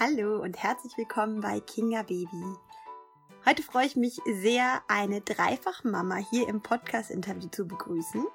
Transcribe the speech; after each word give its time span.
Hallo 0.00 0.42
und 0.42 0.60
herzlich 0.60 0.96
willkommen 0.96 1.40
bei 1.40 1.60
Kinga 1.60 2.02
Baby. 2.02 2.56
Heute 3.46 3.62
freue 3.62 3.86
ich 3.86 3.94
mich 3.94 4.18
sehr, 4.40 4.82
eine 4.88 5.20
Dreifachmama 5.20 6.16
hier 6.16 6.48
im 6.48 6.62
Podcast-Interview 6.62 7.48
zu 7.50 7.68
begrüßen. 7.68 8.26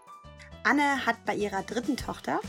Anne 0.63 1.05
hat 1.05 1.25
bei 1.25 1.35
ihrer 1.35 1.63
dritten 1.63 1.97
Tochter 1.97 2.39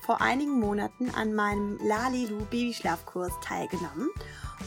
vor 0.00 0.20
einigen 0.20 0.60
Monaten 0.60 1.10
an 1.10 1.34
meinem 1.34 1.78
Lalilu 1.82 2.44
Babyschlafkurs 2.44 3.32
teilgenommen 3.42 4.10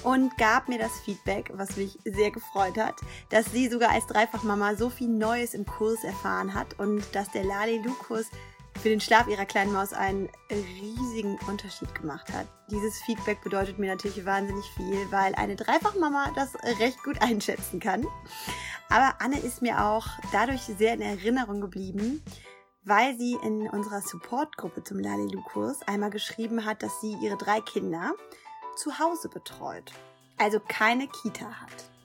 und 0.04 0.38
gab 0.38 0.68
mir 0.68 0.80
das 0.80 1.00
Feedback, 1.00 1.52
was 1.54 1.78
mich 1.78 1.98
sehr 2.04 2.32
gefreut 2.32 2.78
hat, 2.78 2.96
dass 3.30 3.52
sie 3.52 3.70
sogar 3.70 3.92
als 3.92 4.08
Dreifachmama 4.08 4.76
so 4.76 4.90
viel 4.90 5.08
Neues 5.08 5.54
im 5.54 5.66
Kurs 5.66 6.04
erfahren 6.04 6.54
hat 6.54 6.78
und 6.80 7.04
dass 7.16 7.32
der 7.32 7.46
Lalilu-Kurs 7.46 8.30
für 8.80 8.89
den 8.89 9.02
Schlaf 9.02 9.27
ihrer 9.27 9.46
kleinen 9.46 9.73
Maus 9.73 9.91
einen 9.91 10.30
riesigen 10.50 11.38
Unterschied 11.48 11.93
gemacht 11.95 12.31
hat. 12.31 12.48
Dieses 12.72 13.02
Feedback 13.02 13.41
bedeutet 13.41 13.77
mir 13.77 13.88
natürlich 13.88 14.26
wahnsinnig 14.26 14.66
viel, 14.76 15.12
weil 15.12 15.35
eine 15.35 15.55
Dreifachmama 15.58 16.31
das 16.35 16.55
recht 16.80 17.04
gut 17.04 17.21
einschätzen 17.21 17.80
kann. 17.80 18.05
Aber 18.90 19.21
Anne 19.21 19.40
ist 19.40 19.62
mir 19.62 19.84
auch 19.85 20.07
dadurch 20.31 20.62
sehr 20.62 20.94
in 20.94 21.02
Erinnerung 21.02 21.59
geblieben, 21.62 22.23
weil 22.84 23.18
sie 23.18 23.38
in 23.44 23.68
unserer 23.70 24.02
Supportgruppe 24.02 24.84
zum 24.84 24.99
Lalilu-Kurs 24.99 25.82
einmal 25.88 26.09
geschrieben 26.09 26.66
hat, 26.66 26.82
dass 26.82 27.02
sie 27.02 27.16
ihre 27.21 27.38
drei 27.38 27.59
Kinder 27.62 28.13
zu 28.77 28.98
Hause 28.98 29.27
betreut, 29.27 29.91
also 30.38 30.59
keine 30.66 31.07
Kita 31.07 31.62
hat. 31.62 31.98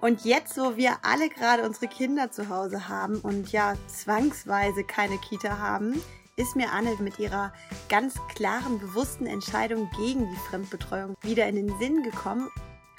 Und 0.00 0.24
jetzt, 0.24 0.56
wo 0.56 0.76
wir 0.76 0.98
alle 1.02 1.28
gerade 1.28 1.64
unsere 1.64 1.88
Kinder 1.88 2.30
zu 2.30 2.48
Hause 2.48 2.88
haben 2.88 3.20
und 3.20 3.50
ja 3.50 3.74
zwangsweise 3.88 4.84
keine 4.84 5.18
Kita 5.18 5.58
haben, 5.58 6.00
ist 6.36 6.54
mir 6.54 6.72
Anne 6.72 6.94
mit 7.00 7.18
ihrer 7.18 7.52
ganz 7.88 8.14
klaren, 8.36 8.78
bewussten 8.78 9.26
Entscheidung 9.26 9.90
gegen 9.96 10.30
die 10.30 10.48
Fremdbetreuung 10.48 11.16
wieder 11.22 11.48
in 11.48 11.56
den 11.56 11.78
Sinn 11.80 12.04
gekommen. 12.04 12.48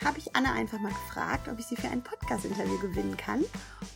Habe 0.03 0.17
ich 0.17 0.35
Anne 0.35 0.51
einfach 0.51 0.79
mal 0.79 0.91
gefragt, 0.91 1.47
ob 1.47 1.57
ich 1.57 1.65
sie 1.67 1.77
für 1.77 1.87
ein 1.87 2.03
Podcast-Interview 2.03 2.79
gewinnen 2.79 3.15
kann 3.15 3.45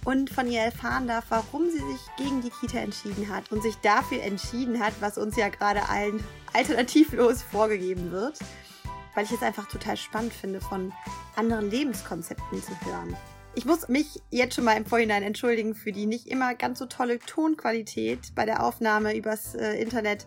und 0.06 0.30
von 0.30 0.50
ihr 0.50 0.62
erfahren 0.62 1.08
darf, 1.08 1.26
warum 1.28 1.70
sie 1.70 1.80
sich 1.80 2.02
gegen 2.18 2.42
die 2.42 2.52
Kita 2.52 2.80
entschieden 2.80 3.28
hat 3.28 3.52
und 3.52 3.62
sich 3.64 3.76
dafür 3.78 4.24
entschieden 4.24 4.80
hat, 4.80 4.94
was 5.02 5.18
uns 5.18 5.36
ja 5.36 5.50
gerade 5.50 5.90
allen 5.90 6.24
alternativlos 6.54 7.42
vorgegeben 7.42 8.12
wird 8.12 8.40
weil 9.16 9.26
ich 9.26 9.32
es 9.32 9.44
einfach 9.44 9.68
total 9.68 9.98
spannend 9.98 10.34
finde, 10.34 10.62
von 10.62 10.92
anderen 11.36 11.70
Lebenskonzepten 11.70 12.62
zu 12.62 12.72
hören. 12.86 13.16
Ich 13.56 13.66
muss 13.66 13.88
mich 13.88 14.20
jetzt 14.32 14.56
schon 14.56 14.64
mal 14.64 14.78
im 14.78 14.86
Vorhinein 14.86 15.22
entschuldigen 15.22 15.76
für 15.76 15.92
die 15.92 16.08
nicht 16.08 16.28
immer 16.28 16.56
ganz 16.56 16.80
so 16.80 16.88
tolle 16.88 17.20
Tonqualität 17.20 18.34
bei 18.34 18.46
der 18.46 18.64
Aufnahme 18.64 19.16
übers 19.16 19.54
äh, 19.54 19.80
Internet. 19.80 20.26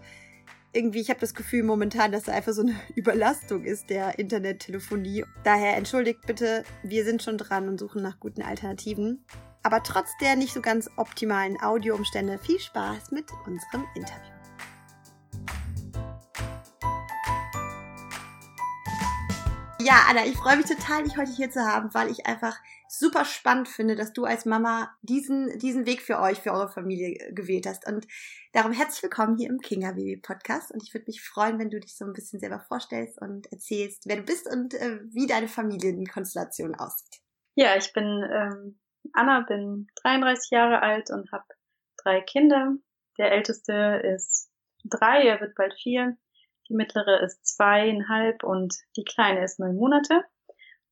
Irgendwie, 0.72 1.00
ich 1.00 1.10
habe 1.10 1.20
das 1.20 1.34
Gefühl 1.34 1.64
momentan, 1.64 2.12
dass 2.12 2.24
da 2.24 2.32
einfach 2.32 2.52
so 2.52 2.62
eine 2.62 2.76
Überlastung 2.94 3.64
ist 3.64 3.90
der 3.90 4.18
Internettelefonie. 4.20 5.24
Daher 5.42 5.76
entschuldigt 5.76 6.20
bitte, 6.26 6.62
wir 6.84 7.04
sind 7.04 7.22
schon 7.22 7.38
dran 7.38 7.68
und 7.68 7.80
suchen 7.80 8.02
nach 8.02 8.20
guten 8.20 8.42
Alternativen. 8.42 9.24
Aber 9.64 9.82
trotz 9.82 10.10
der 10.20 10.36
nicht 10.36 10.52
so 10.54 10.60
ganz 10.60 10.88
optimalen 10.96 11.60
Audioumstände 11.60 12.38
viel 12.38 12.60
Spaß 12.60 13.10
mit 13.10 13.26
unserem 13.44 13.84
Interview. 13.96 14.35
Ja, 19.86 20.06
Anna, 20.10 20.26
ich 20.26 20.36
freue 20.36 20.56
mich 20.56 20.66
total, 20.66 21.04
dich 21.04 21.16
heute 21.16 21.30
hier 21.30 21.48
zu 21.48 21.60
haben, 21.60 21.94
weil 21.94 22.10
ich 22.10 22.26
einfach 22.26 22.56
super 22.88 23.24
spannend 23.24 23.68
finde, 23.68 23.94
dass 23.94 24.12
du 24.12 24.24
als 24.24 24.44
Mama 24.44 24.90
diesen, 25.02 25.60
diesen 25.60 25.86
Weg 25.86 26.02
für 26.02 26.18
euch, 26.18 26.40
für 26.40 26.50
eure 26.50 26.68
Familie 26.68 27.32
gewählt 27.32 27.66
hast. 27.68 27.86
Und 27.86 28.04
darum 28.52 28.72
herzlich 28.72 29.04
willkommen 29.04 29.36
hier 29.38 29.48
im 29.48 29.60
Kinga 29.60 29.92
Baby 29.92 30.16
Podcast. 30.16 30.72
Und 30.72 30.82
ich 30.82 30.92
würde 30.92 31.04
mich 31.06 31.22
freuen, 31.22 31.60
wenn 31.60 31.70
du 31.70 31.78
dich 31.78 31.96
so 31.96 32.04
ein 32.04 32.14
bisschen 32.14 32.40
selber 32.40 32.58
vorstellst 32.58 33.22
und 33.22 33.46
erzählst, 33.52 34.08
wer 34.08 34.16
du 34.16 34.22
bist 34.22 34.52
und 34.52 34.74
äh, 34.74 34.98
wie 35.12 35.28
deine 35.28 35.46
Familienkonstellation 35.46 36.74
aussieht. 36.74 37.20
Ja, 37.54 37.76
ich 37.76 37.92
bin 37.92 38.04
ähm, 38.04 38.80
Anna, 39.12 39.42
bin 39.42 39.86
33 40.02 40.50
Jahre 40.50 40.82
alt 40.82 41.10
und 41.10 41.30
habe 41.30 41.44
drei 42.02 42.22
Kinder. 42.22 42.74
Der 43.18 43.30
älteste 43.30 44.02
ist 44.16 44.50
drei, 44.82 45.28
er 45.28 45.40
wird 45.40 45.54
bald 45.54 45.74
vier. 45.80 46.16
Die 46.68 46.74
mittlere 46.74 47.22
ist 47.22 47.46
zweieinhalb 47.46 48.42
und 48.42 48.76
die 48.96 49.04
kleine 49.04 49.44
ist 49.44 49.58
neun 49.58 49.76
Monate. 49.76 50.24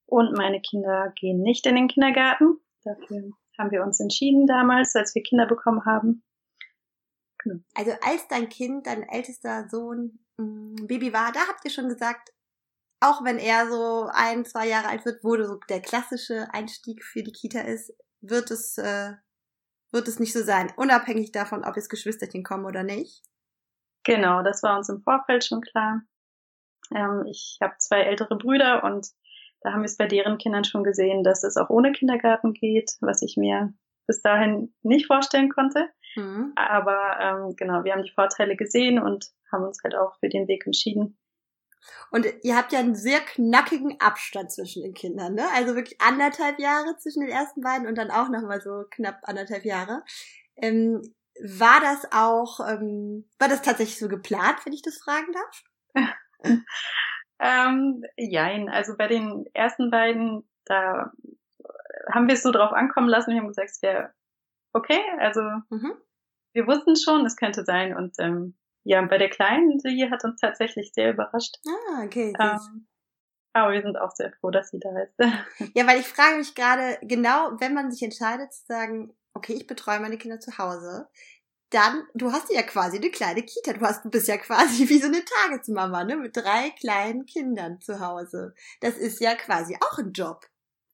Und 0.06 0.36
meine 0.36 0.60
Kinder 0.60 1.12
gehen 1.16 1.40
nicht 1.40 1.66
in 1.66 1.74
den 1.74 1.88
Kindergarten. 1.88 2.60
Dafür 2.82 3.30
haben 3.58 3.70
wir 3.70 3.82
uns 3.82 4.00
entschieden 4.00 4.46
damals, 4.46 4.94
als 4.94 5.14
wir 5.14 5.22
Kinder 5.22 5.46
bekommen 5.46 5.84
haben. 5.84 6.22
Genau. 7.38 7.60
Also 7.74 7.92
als 8.02 8.26
dein 8.28 8.48
Kind, 8.48 8.86
dein 8.86 9.02
ältester 9.08 9.68
Sohn 9.68 10.18
mm, 10.38 10.86
Baby 10.86 11.12
war, 11.12 11.32
da 11.32 11.40
habt 11.48 11.64
ihr 11.64 11.70
schon 11.70 11.88
gesagt, 11.88 12.30
auch 13.00 13.22
wenn 13.24 13.38
er 13.38 13.68
so 13.68 14.08
ein, 14.12 14.44
zwei 14.44 14.66
Jahre 14.66 14.88
alt 14.88 15.04
wird, 15.04 15.22
wo 15.22 15.36
so 15.42 15.58
der 15.68 15.80
klassische 15.80 16.48
Einstieg 16.52 17.04
für 17.04 17.22
die 17.22 17.32
Kita 17.32 17.60
ist, 17.60 17.92
wird 18.20 18.50
es, 18.50 18.78
äh, 18.78 19.12
wird 19.90 20.08
es 20.08 20.18
nicht 20.18 20.32
so 20.32 20.42
sein, 20.42 20.72
unabhängig 20.76 21.32
davon, 21.32 21.64
ob 21.64 21.76
jetzt 21.76 21.90
Geschwisterchen 21.90 22.42
kommen 22.42 22.64
oder 22.64 22.82
nicht. 22.82 23.22
Genau, 24.04 24.42
das 24.42 24.62
war 24.62 24.76
uns 24.76 24.88
im 24.88 25.00
Vorfeld 25.02 25.44
schon 25.44 25.60
klar. 25.60 26.02
Ähm, 26.94 27.24
ich 27.26 27.58
habe 27.60 27.74
zwei 27.78 28.02
ältere 28.02 28.36
Brüder 28.36 28.84
und 28.84 29.08
da 29.60 29.72
haben 29.72 29.80
wir 29.80 29.86
es 29.86 29.96
bei 29.96 30.06
deren 30.06 30.38
Kindern 30.38 30.64
schon 30.64 30.84
gesehen, 30.84 31.24
dass 31.24 31.42
es 31.42 31.56
auch 31.56 31.70
ohne 31.70 31.92
Kindergarten 31.92 32.52
geht, 32.52 32.96
was 33.00 33.22
ich 33.22 33.36
mir 33.36 33.72
bis 34.06 34.20
dahin 34.20 34.74
nicht 34.82 35.06
vorstellen 35.06 35.48
konnte. 35.48 35.88
Mhm. 36.16 36.52
Aber 36.56 37.16
ähm, 37.18 37.56
genau, 37.56 37.84
wir 37.84 37.92
haben 37.92 38.02
die 38.02 38.10
Vorteile 38.10 38.56
gesehen 38.56 39.02
und 39.02 39.30
haben 39.50 39.64
uns 39.64 39.82
halt 39.82 39.94
auch 39.94 40.16
für 40.20 40.28
den 40.28 40.46
Weg 40.48 40.66
entschieden. 40.66 41.18
Und 42.10 42.26
ihr 42.42 42.56
habt 42.56 42.72
ja 42.72 42.78
einen 42.78 42.94
sehr 42.94 43.20
knackigen 43.20 44.00
Abstand 44.00 44.50
zwischen 44.52 44.82
den 44.82 44.94
Kindern, 44.94 45.34
ne? 45.34 45.44
Also 45.54 45.74
wirklich 45.74 46.00
anderthalb 46.00 46.58
Jahre 46.58 46.96
zwischen 46.98 47.20
den 47.20 47.30
ersten 47.30 47.60
beiden 47.60 47.86
und 47.86 47.96
dann 47.96 48.10
auch 48.10 48.28
nochmal 48.28 48.60
so 48.60 48.84
knapp 48.90 49.20
anderthalb 49.24 49.64
Jahre. 49.64 50.02
Ähm, 50.56 51.02
war 51.42 51.80
das 51.80 52.12
auch, 52.12 52.60
ähm, 52.60 53.28
war 53.38 53.48
das 53.48 53.62
tatsächlich 53.62 53.98
so 53.98 54.08
geplant, 54.08 54.56
wenn 54.64 54.72
ich 54.72 54.82
das 54.82 54.98
fragen 54.98 55.32
darf? 55.32 55.64
ähm, 57.40 58.04
jein, 58.16 58.68
also 58.68 58.96
bei 58.96 59.08
den 59.08 59.46
ersten 59.54 59.90
beiden, 59.90 60.48
da 60.64 61.12
haben 62.12 62.28
wir 62.28 62.34
es 62.34 62.42
so 62.42 62.52
drauf 62.52 62.72
ankommen 62.72 63.08
lassen, 63.08 63.32
wir 63.32 63.40
haben 63.40 63.48
gesagt, 63.48 63.70
es 63.70 63.82
wäre 63.82 64.12
okay, 64.72 65.00
also 65.18 65.40
mhm. 65.70 65.94
wir 66.52 66.66
wussten 66.66 66.96
schon, 66.96 67.24
es 67.26 67.36
könnte 67.36 67.64
sein 67.64 67.96
und 67.96 68.14
ähm, 68.18 68.56
ja, 68.84 69.00
bei 69.02 69.16
der 69.16 69.30
Kleinen, 69.30 69.78
die 69.78 70.10
hat 70.10 70.24
uns 70.24 70.40
tatsächlich 70.40 70.92
sehr 70.92 71.12
überrascht. 71.12 71.56
Ah, 71.66 72.04
okay. 72.04 72.34
Ähm, 72.38 72.86
aber 73.54 73.72
wir 73.72 73.82
sind 73.82 73.96
auch 73.96 74.10
sehr 74.10 74.32
froh, 74.32 74.50
dass 74.50 74.68
sie 74.70 74.78
da 74.78 74.90
ist. 75.00 75.14
ja, 75.74 75.86
weil 75.86 76.00
ich 76.00 76.06
frage 76.06 76.36
mich 76.36 76.54
gerade, 76.54 76.98
genau, 77.00 77.52
wenn 77.60 77.72
man 77.72 77.90
sich 77.90 78.02
entscheidet 78.02 78.52
zu 78.52 78.66
sagen, 78.66 79.16
okay, 79.34 79.54
ich 79.54 79.66
betreue 79.66 80.00
meine 80.00 80.16
Kinder 80.16 80.40
zu 80.40 80.56
Hause, 80.58 81.08
dann, 81.70 82.06
du 82.14 82.30
hast 82.30 82.52
ja 82.52 82.62
quasi 82.62 82.98
eine 82.98 83.10
kleine 83.10 83.42
Kita. 83.42 83.72
Du 83.72 83.80
hast, 83.80 84.08
bist 84.10 84.28
ja 84.28 84.36
quasi 84.36 84.88
wie 84.88 84.98
so 84.98 85.08
eine 85.08 85.24
Tagesmama, 85.24 86.04
ne, 86.04 86.16
mit 86.16 86.36
drei 86.36 86.70
kleinen 86.78 87.26
Kindern 87.26 87.80
zu 87.80 88.00
Hause. 88.00 88.54
Das 88.80 88.96
ist 88.96 89.20
ja 89.20 89.34
quasi 89.34 89.76
auch 89.80 89.98
ein 89.98 90.12
Job. 90.12 90.46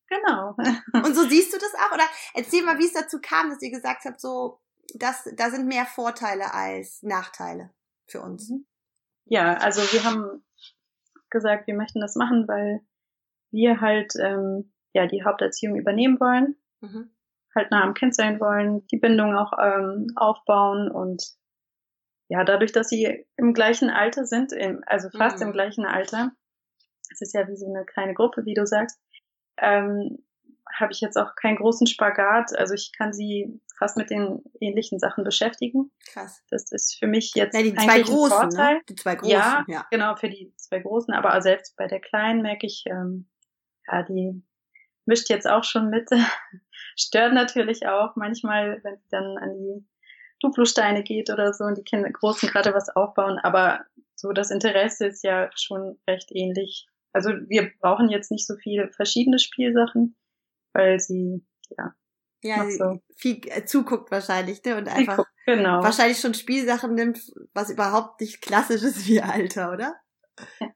Genau. 0.09 0.57
Und 1.05 1.15
so 1.15 1.29
siehst 1.29 1.53
du 1.53 1.59
das 1.59 1.75
auch? 1.75 1.95
Oder 1.95 2.05
erzähl 2.35 2.65
mal, 2.65 2.79
wie 2.79 2.87
es 2.87 2.95
dazu 2.95 3.21
kam, 3.21 3.51
dass 3.51 3.63
ihr 3.63 3.71
gesagt 3.71 4.05
habt, 4.05 4.21
so, 4.21 4.61
das, 4.95 5.29
da 5.37 5.51
sind 5.51 5.69
mehr 5.69 5.85
Vorteile 5.85 6.53
als 6.53 7.03
Nachteile 7.03 7.71
für 8.09 8.21
uns. 8.23 8.49
Mhm. 8.49 8.67
Ja, 9.27 9.55
also 9.59 9.81
wir 9.93 10.03
haben 10.03 10.45
gesagt, 11.29 11.69
wir 11.69 11.75
möchten 11.75 12.01
das 12.01 12.17
machen, 12.17 12.49
weil 12.49 12.81
wir 13.53 13.81
halt 13.81 14.15
ähm, 14.19 14.73
ja 14.93 15.07
die 15.07 15.23
Haupterziehung 15.25 15.77
übernehmen 15.77 16.19
wollen. 16.19 16.57
Mhm 16.81 17.11
halt 17.55 17.71
nah 17.71 17.83
am 17.83 17.95
Kind 17.95 18.15
sein 18.15 18.41
wollen, 18.41 18.87
die 18.89 18.99
Bindung 18.99 19.37
auch 19.37 19.53
ähm, 19.61 20.09
aufbauen 20.17 20.91
und 20.91 21.23
ja, 22.29 22.45
dadurch, 22.45 22.71
dass 22.71 22.89
sie 22.89 23.27
im 23.37 23.55
gleichen 23.55 23.91
Alter 23.91 24.25
sind, 24.25 24.53
im, 24.53 24.85
also 24.87 25.11
fast 25.11 25.41
mhm. 25.41 25.49
im 25.49 25.53
gleichen 25.53 25.85
Alter, 25.85 26.31
es 27.11 27.21
ist 27.21 27.35
ja 27.35 27.49
wie 27.49 27.57
so 27.57 27.67
eine 27.67 27.85
kleine 27.85 28.15
Gruppe, 28.15 28.45
wie 28.45 28.55
du 28.55 28.67
sagst, 28.67 29.01
ähm, 29.59 30.19
habe 30.73 30.93
ich 30.93 31.01
jetzt 31.01 31.17
auch 31.17 31.35
keinen 31.35 31.57
großen 31.57 31.87
Spagat. 31.87 32.57
Also 32.57 32.75
ich 32.75 32.93
kann 32.97 33.13
sie 33.13 33.61
fast 33.77 33.97
mit 33.97 34.11
den 34.11 34.43
ähnlichen 34.61 34.99
Sachen 34.99 35.25
beschäftigen. 35.25 35.91
Krass. 36.13 36.43
Das 36.51 36.71
ist 36.71 36.97
für 36.99 37.07
mich 37.07 37.33
jetzt 37.35 37.55
ja, 37.55 37.63
die 37.63 37.75
zwei 37.75 38.03
großen, 38.03 38.33
ein 38.33 38.49
ne? 38.49 38.55
Vorteil. 38.55 38.75
Ne? 38.75 38.81
Die 38.89 38.95
zwei 38.95 39.15
großen, 39.17 39.33
ja, 39.33 39.65
ja, 39.67 39.87
genau, 39.91 40.17
für 40.17 40.29
die 40.29 40.53
zwei 40.57 40.79
großen. 40.79 41.13
Aber 41.13 41.41
selbst 41.43 41.77
bei 41.77 41.87
der 41.87 42.01
kleinen 42.01 42.43
merke 42.43 42.67
ich, 42.67 42.85
ähm, 42.87 43.29
ja, 43.89 44.03
die 44.03 44.43
mischt 45.07 45.29
jetzt 45.31 45.49
auch 45.49 45.65
schon 45.65 45.91
mit. 45.91 46.09
Stört 47.01 47.33
natürlich 47.33 47.87
auch 47.87 48.17
manchmal, 48.17 48.81
wenn 48.83 48.95
es 48.95 49.09
dann 49.09 49.39
an 49.39 49.55
die 49.55 49.87
Duplosteine 50.41 51.03
geht 51.03 51.31
oder 51.31 51.53
so 51.53 51.65
und 51.65 51.79
die 51.79 51.85
Kinder 51.85 52.11
Großen 52.11 52.49
gerade 52.49 52.75
was 52.75 52.89
aufbauen, 52.89 53.39
aber 53.39 53.85
so 54.15 54.33
das 54.33 54.51
Interesse 54.51 55.07
ist 55.07 55.25
ja 55.25 55.51
schon 55.55 55.99
recht 56.09 56.31
ähnlich. 56.33 56.87
Also 57.13 57.31
wir 57.31 57.71
brauchen 57.81 58.09
jetzt 58.09 58.31
nicht 58.31 58.47
so 58.47 58.55
viele 58.57 58.91
verschiedene 58.91 59.39
Spielsachen, 59.39 60.17
weil 60.73 61.01
sie 61.01 61.45
ja 61.77 61.95
ja, 62.43 62.71
so. 62.71 63.01
viel 63.17 63.41
äh, 63.47 63.65
zuguckt 63.65 64.11
wahrscheinlich, 64.11 64.65
ne? 64.65 64.77
Und 64.77 64.89
einfach 64.89 65.17
guckt, 65.17 65.31
genau. 65.47 65.83
wahrscheinlich 65.83 66.19
schon 66.19 66.35
Spielsachen 66.35 66.95
nimmt, 66.95 67.19
was 67.53 67.71
überhaupt 67.71 68.21
nicht 68.21 68.41
klassisch 68.41 68.83
ist 68.83 69.07
wie 69.07 69.21
Alter, 69.21 69.73
oder? 69.73 69.97
Ja, 70.59 70.69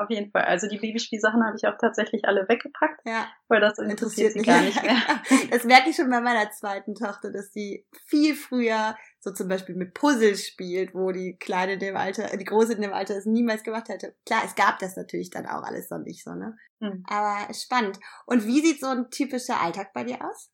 auf 0.00 0.10
jeden 0.10 0.30
Fall. 0.30 0.42
Also 0.42 0.68
die 0.68 0.78
Babyspielsachen 0.78 1.44
habe 1.44 1.56
ich 1.56 1.66
auch 1.66 1.76
tatsächlich 1.78 2.24
alle 2.24 2.48
weggepackt, 2.48 3.00
ja. 3.04 3.26
weil 3.48 3.60
das 3.60 3.78
interessiert, 3.78 4.34
interessiert 4.34 4.34
sie 4.34 4.42
gar 4.42 4.60
nicht 4.62 4.82
mehr. 4.82 5.48
das 5.50 5.64
merke 5.64 5.90
ich 5.90 5.96
schon 5.96 6.10
bei 6.10 6.20
meiner 6.20 6.50
zweiten 6.50 6.94
Tochter, 6.94 7.30
dass 7.30 7.52
sie 7.52 7.86
viel 8.06 8.34
früher 8.34 8.96
so 9.20 9.32
zum 9.32 9.48
Beispiel 9.48 9.76
mit 9.76 9.94
Puzzle 9.94 10.36
spielt, 10.36 10.94
wo 10.94 11.12
die 11.12 11.36
Kleine 11.38 11.74
in 11.74 11.78
dem 11.78 11.96
Alter, 11.96 12.36
die 12.36 12.44
Große 12.44 12.72
in 12.72 12.82
dem 12.82 12.92
Alter 12.92 13.16
es 13.16 13.26
niemals 13.26 13.62
gemacht 13.62 13.88
hätte. 13.88 14.14
Klar, 14.26 14.42
es 14.44 14.54
gab 14.54 14.78
das 14.78 14.96
natürlich 14.96 15.30
dann 15.30 15.46
auch 15.46 15.62
alles 15.62 15.90
noch 15.90 15.98
nicht 15.98 16.24
so, 16.24 16.34
ne? 16.34 16.56
Mhm. 16.80 17.04
Aber 17.08 17.52
spannend. 17.54 18.00
Und 18.26 18.46
wie 18.46 18.60
sieht 18.60 18.80
so 18.80 18.86
ein 18.86 19.10
typischer 19.10 19.60
Alltag 19.60 19.92
bei 19.92 20.04
dir 20.04 20.24
aus? 20.24 20.50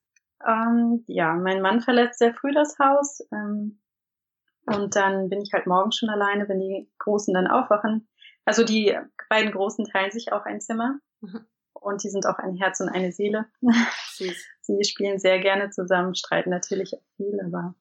Ähm, 0.46 1.04
ja, 1.06 1.34
mein 1.34 1.62
Mann 1.62 1.80
verlässt 1.80 2.18
sehr 2.18 2.34
früh 2.34 2.52
das 2.52 2.76
Haus. 2.78 3.20
Ähm, 3.32 3.80
und 4.66 4.96
dann 4.96 5.28
bin 5.28 5.40
ich 5.40 5.52
halt 5.52 5.66
morgens 5.66 5.96
schon 5.96 6.10
alleine, 6.10 6.48
wenn 6.48 6.58
die 6.58 6.90
Großen 6.98 7.32
dann 7.32 7.46
aufwachen. 7.46 8.08
Also 8.46 8.64
die 8.64 8.96
beiden 9.28 9.52
Großen 9.52 9.84
teilen 9.84 10.12
sich 10.12 10.32
auch 10.32 10.46
ein 10.46 10.60
Zimmer. 10.60 10.98
Mhm. 11.20 11.46
Und 11.74 12.02
die 12.02 12.08
sind 12.08 12.26
auch 12.26 12.38
ein 12.38 12.56
Herz 12.56 12.80
und 12.80 12.88
eine 12.88 13.12
Seele. 13.12 13.46
Sie 14.62 14.84
spielen 14.84 15.18
sehr 15.18 15.38
gerne 15.40 15.70
zusammen, 15.70 16.14
streiten 16.14 16.50
natürlich 16.50 16.94
auch 16.94 17.04
viel, 17.16 17.38
aber 17.44 17.74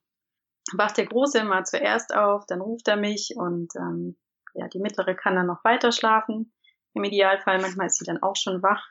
wacht 0.74 0.98
der 0.98 1.06
Große 1.06 1.40
immer 1.40 1.64
zuerst 1.64 2.14
auf, 2.14 2.46
dann 2.46 2.62
ruft 2.62 2.88
er 2.88 2.98
mich 2.98 3.34
und 3.36 3.74
ähm, 3.78 4.18
ja, 4.54 4.68
die 4.68 4.80
Mittlere 4.80 5.16
kann 5.16 5.36
dann 5.36 5.48
noch 5.48 5.64
weiter 5.64 5.92
schlafen. 5.92 6.54
Im 6.94 7.04
Idealfall, 7.04 7.62
manchmal 7.62 7.88
ist 7.88 7.98
sie 7.98 8.06
dann 8.06 8.22
auch 8.22 8.36
schon 8.36 8.62
wach. 8.62 8.86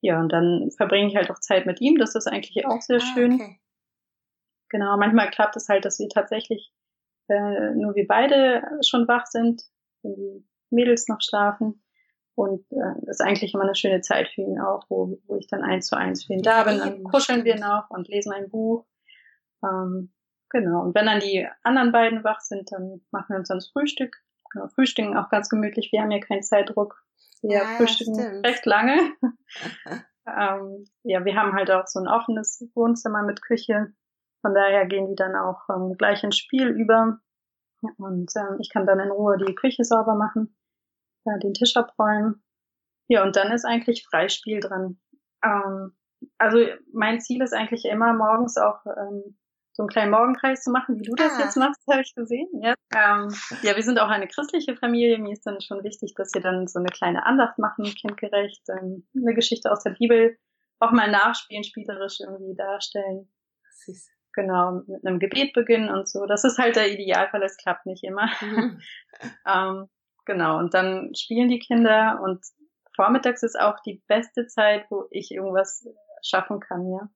Ja, 0.00 0.20
und 0.20 0.30
dann 0.30 0.70
verbringe 0.76 1.08
ich 1.08 1.16
halt 1.16 1.30
auch 1.30 1.40
Zeit 1.40 1.66
mit 1.66 1.80
ihm. 1.80 1.96
Das 1.96 2.14
ist 2.14 2.26
eigentlich 2.26 2.66
auch 2.66 2.80
sehr 2.80 3.00
ah, 3.00 3.14
schön. 3.14 3.34
Okay. 3.34 3.60
Genau, 4.68 4.96
manchmal 4.96 5.30
klappt 5.30 5.56
es 5.56 5.68
halt, 5.68 5.84
dass 5.84 5.98
wir 5.98 6.08
tatsächlich 6.08 6.72
äh, 7.28 7.74
nur 7.74 7.94
wir 7.94 8.06
beide 8.06 8.62
schon 8.86 9.06
wach 9.08 9.26
sind, 9.26 9.62
wenn 10.02 10.14
die 10.14 10.46
Mädels 10.76 11.08
noch 11.08 11.20
schlafen. 11.20 11.82
Und 12.36 12.60
äh, 12.70 13.00
das 13.06 13.18
ist 13.18 13.22
eigentlich 13.22 13.54
immer 13.54 13.64
eine 13.64 13.74
schöne 13.74 14.02
Zeit 14.02 14.28
für 14.28 14.42
ihn 14.42 14.60
auch, 14.60 14.84
wo, 14.88 15.18
wo 15.26 15.36
ich 15.36 15.48
dann 15.48 15.64
eins 15.64 15.86
zu 15.86 15.96
eins 15.96 16.24
für 16.24 16.34
ihn 16.34 16.42
da 16.42 16.64
bin. 16.64 16.78
Dann 16.78 17.02
kuscheln 17.02 17.44
wir 17.44 17.58
noch 17.58 17.88
und 17.88 18.08
lesen 18.08 18.32
ein 18.32 18.50
Buch. 18.50 18.84
Ähm, 19.64 20.12
genau. 20.50 20.82
Und 20.82 20.94
wenn 20.94 21.06
dann 21.06 21.20
die 21.20 21.48
anderen 21.62 21.92
beiden 21.92 22.24
wach 22.24 22.40
sind, 22.40 22.70
dann 22.70 23.00
machen 23.10 23.30
wir 23.30 23.38
uns 23.38 23.48
dann 23.48 23.56
das 23.56 23.70
Frühstück. 23.70 24.16
Genau, 24.52 24.68
frühstücken 24.68 25.16
auch 25.16 25.30
ganz 25.30 25.48
gemütlich. 25.48 25.90
Wir 25.92 26.02
haben 26.02 26.10
ja 26.10 26.20
keinen 26.20 26.42
Zeitdruck. 26.42 27.02
Wir 27.40 27.58
ja, 27.58 27.64
frühstücken 27.76 28.14
stimmt. 28.14 28.46
recht 28.46 28.66
lange. 28.66 28.98
ähm, 30.26 30.84
ja, 31.04 31.24
wir 31.24 31.36
haben 31.36 31.54
halt 31.54 31.70
auch 31.70 31.86
so 31.86 32.00
ein 32.00 32.08
offenes 32.08 32.68
Wohnzimmer 32.74 33.22
mit 33.22 33.42
Küche. 33.42 33.92
Von 34.42 34.54
daher 34.54 34.86
gehen 34.86 35.08
die 35.08 35.16
dann 35.16 35.36
auch 35.36 35.62
ähm, 35.70 35.94
gleich 35.96 36.22
ins 36.22 36.36
Spiel 36.36 36.68
über. 36.68 37.18
Und 37.98 38.30
ähm, 38.36 38.58
ich 38.60 38.70
kann 38.70 38.86
dann 38.86 39.00
in 39.00 39.10
Ruhe 39.10 39.36
die 39.38 39.54
Küche 39.54 39.84
sauber 39.84 40.14
machen, 40.14 40.56
äh, 41.26 41.38
den 41.40 41.54
Tisch 41.54 41.76
abräumen. 41.76 42.42
Ja, 43.08 43.22
und 43.22 43.36
dann 43.36 43.52
ist 43.52 43.64
eigentlich 43.64 44.04
Freispiel 44.04 44.60
dran. 44.60 44.98
Ähm, 45.44 45.96
also 46.38 46.58
mein 46.92 47.20
Ziel 47.20 47.42
ist 47.42 47.54
eigentlich 47.54 47.84
immer 47.84 48.12
morgens 48.14 48.56
auch 48.56 48.84
ähm, 48.86 49.36
so 49.72 49.82
einen 49.82 49.90
kleinen 49.90 50.10
Morgenkreis 50.10 50.62
zu 50.62 50.70
machen, 50.70 50.98
wie 50.98 51.02
du 51.02 51.14
das 51.14 51.34
ah. 51.36 51.44
jetzt 51.44 51.56
machst, 51.56 51.82
habe 51.90 52.00
ich 52.00 52.14
gesehen. 52.14 52.48
Ja. 52.62 52.74
Ähm, 52.94 53.28
ja, 53.62 53.76
wir 53.76 53.82
sind 53.82 54.00
auch 54.00 54.08
eine 54.08 54.26
christliche 54.26 54.74
Familie. 54.74 55.18
Mir 55.18 55.34
ist 55.34 55.46
dann 55.46 55.60
schon 55.60 55.84
wichtig, 55.84 56.14
dass 56.16 56.32
wir 56.34 56.40
dann 56.40 56.66
so 56.66 56.78
eine 56.78 56.88
kleine 56.88 57.26
Andacht 57.26 57.58
machen, 57.58 57.84
kindgerecht, 57.84 58.62
ähm, 58.70 59.06
eine 59.14 59.34
Geschichte 59.34 59.70
aus 59.70 59.82
der 59.82 59.90
Bibel 59.90 60.38
auch 60.78 60.92
mal 60.92 61.10
nachspielen, 61.10 61.64
spielerisch 61.64 62.20
irgendwie 62.20 62.54
darstellen. 62.54 63.30
Süß 63.84 64.10
genau, 64.36 64.82
mit 64.86 65.04
einem 65.04 65.18
Gebet 65.18 65.52
beginnen 65.54 65.88
und 65.88 66.08
so. 66.08 66.26
Das 66.26 66.44
ist 66.44 66.58
halt 66.58 66.76
der 66.76 66.92
Idealfall, 66.92 67.42
es 67.42 67.56
klappt 67.56 67.86
nicht 67.86 68.04
immer. 68.04 68.30
Mhm. 68.40 68.80
ähm, 69.46 69.88
genau, 70.26 70.58
und 70.58 70.74
dann 70.74 71.14
spielen 71.14 71.48
die 71.48 71.58
Kinder 71.58 72.20
und 72.22 72.44
vormittags 72.94 73.42
ist 73.42 73.58
auch 73.58 73.80
die 73.80 74.02
beste 74.06 74.46
Zeit, 74.46 74.84
wo 74.90 75.06
ich 75.10 75.30
irgendwas 75.30 75.88
schaffen 76.22 76.60
kann, 76.60 76.86
ja. 76.90 77.08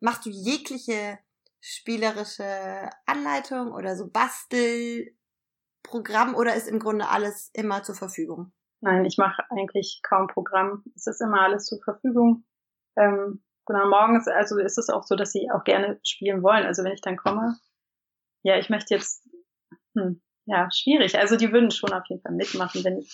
Machst 0.00 0.24
du 0.26 0.30
jegliche 0.30 1.18
spielerische 1.60 2.88
Anleitung 3.06 3.72
oder 3.72 3.96
so 3.96 4.08
Bastelprogramm 4.08 6.36
oder 6.36 6.54
ist 6.54 6.68
im 6.68 6.78
Grunde 6.78 7.08
alles 7.08 7.50
immer 7.54 7.82
zur 7.82 7.96
Verfügung? 7.96 8.52
Nein, 8.80 9.04
ich 9.04 9.18
mache 9.18 9.42
eigentlich 9.50 10.00
kaum 10.02 10.28
Programm. 10.28 10.84
Es 10.94 11.06
ist 11.06 11.22
immer 11.22 11.40
alles 11.40 11.64
zur 11.64 11.80
Verfügung. 11.82 12.44
Ähm, 12.96 13.42
Genau, 13.66 13.88
morgens, 13.88 14.28
also 14.28 14.58
ist 14.58 14.78
es 14.78 14.88
auch 14.88 15.02
so, 15.02 15.16
dass 15.16 15.32
sie 15.32 15.50
auch 15.50 15.64
gerne 15.64 15.98
spielen 16.04 16.42
wollen. 16.42 16.64
Also 16.64 16.84
wenn 16.84 16.92
ich 16.92 17.00
dann 17.00 17.16
komme, 17.16 17.58
ja, 18.42 18.56
ich 18.58 18.70
möchte 18.70 18.94
jetzt, 18.94 19.28
hm, 19.96 20.22
ja, 20.46 20.68
schwierig. 20.72 21.18
Also 21.18 21.36
die 21.36 21.52
würden 21.52 21.70
schon 21.70 21.92
auf 21.92 22.04
jeden 22.08 22.22
Fall 22.22 22.32
mitmachen, 22.32 22.84
wenn 22.84 22.98
ich 22.98 23.12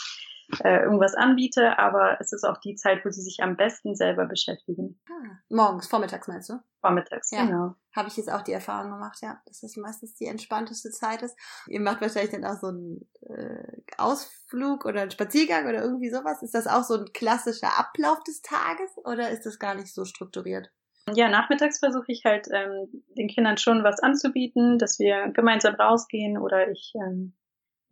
äh, 0.63 0.83
irgendwas 0.83 1.15
anbiete, 1.15 1.79
aber 1.79 2.21
es 2.21 2.33
ist 2.33 2.45
auch 2.45 2.59
die 2.59 2.75
Zeit, 2.75 3.05
wo 3.05 3.11
sie 3.11 3.23
sich 3.23 3.39
am 3.41 3.57
besten 3.57 3.95
selber 3.95 4.27
beschäftigen. 4.27 5.01
Ah, 5.09 5.39
morgens, 5.49 5.87
vormittags 5.87 6.29
meinst 6.29 6.51
du? 6.51 6.55
Vormittags, 6.81 7.31
ja. 7.31 7.45
genau. 7.45 7.75
Habe 7.95 8.09
ich 8.09 8.17
jetzt 8.17 8.31
auch 8.31 8.43
die 8.43 8.53
Erfahrung 8.53 8.91
gemacht, 8.91 9.19
ja, 9.23 9.41
dass 9.47 9.61
das 9.61 9.77
meistens 9.77 10.15
die 10.15 10.27
entspannteste 10.27 10.91
Zeit 10.91 11.23
ist. 11.23 11.37
Ihr 11.69 11.81
macht 11.81 12.01
wahrscheinlich 12.01 12.33
dann 12.33 12.45
auch 12.45 12.59
so 12.61 12.69
einen 12.69 13.09
äh, 13.23 13.83
Ausflug 13.97 14.85
oder 14.85 15.03
einen 15.03 15.11
Spaziergang 15.11 15.69
oder 15.69 15.83
irgendwie 15.83 16.11
sowas. 16.11 16.43
Ist 16.43 16.55
das 16.55 16.67
auch 16.67 16.85
so 16.85 16.95
ein 16.95 17.13
klassischer 17.15 17.79
Ablauf 17.79 18.23
des 18.25 18.43
Tages 18.43 18.91
oder 19.05 19.31
ist 19.31 19.47
das 19.47 19.59
gar 19.59 19.75
nicht 19.75 19.95
so 19.95 20.05
strukturiert? 20.05 20.71
Ja, 21.15 21.29
nachmittags 21.29 21.81
versuche 21.81 22.13
ich 22.13 22.25
halt 22.25 22.49
ähm, 22.53 23.03
den 23.17 23.29
Kindern 23.29 23.59
schon 23.59 23.83
was 23.83 24.01
anzubieten, 24.01 24.79
dass 24.79 24.99
wir 24.99 25.31
gemeinsam 25.31 25.75
rausgehen 25.75 26.39
oder 26.39 26.71
ich 26.71 26.93
ähm, 26.95 27.35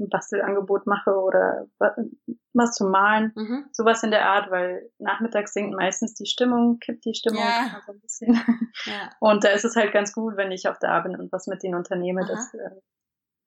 ein 0.00 0.08
Bastelangebot 0.08 0.86
mache 0.86 1.10
oder 1.10 1.66
was 2.52 2.74
zum 2.74 2.90
Malen, 2.90 3.32
mhm. 3.34 3.66
sowas 3.72 4.02
in 4.02 4.10
der 4.10 4.26
Art, 4.26 4.50
weil 4.50 4.90
nachmittags 4.98 5.52
sinkt 5.52 5.76
meistens 5.76 6.14
die 6.14 6.26
Stimmung, 6.26 6.78
kippt 6.78 7.04
die 7.04 7.14
Stimmung 7.14 7.42
ja. 7.42 7.80
so 7.84 7.92
ein 7.92 8.00
bisschen. 8.00 8.34
Ja. 8.86 9.10
Und 9.20 9.44
da 9.44 9.50
ist 9.50 9.64
es 9.64 9.76
halt 9.76 9.92
ganz 9.92 10.12
gut, 10.12 10.36
wenn 10.36 10.52
ich 10.52 10.68
auch 10.68 10.78
da 10.78 11.00
bin 11.00 11.16
und 11.16 11.30
was 11.32 11.46
mit 11.46 11.62
denen 11.62 11.74
unternehme. 11.74 12.22
Aha. 12.22 12.28
Das 12.30 12.54
äh, 12.54 12.70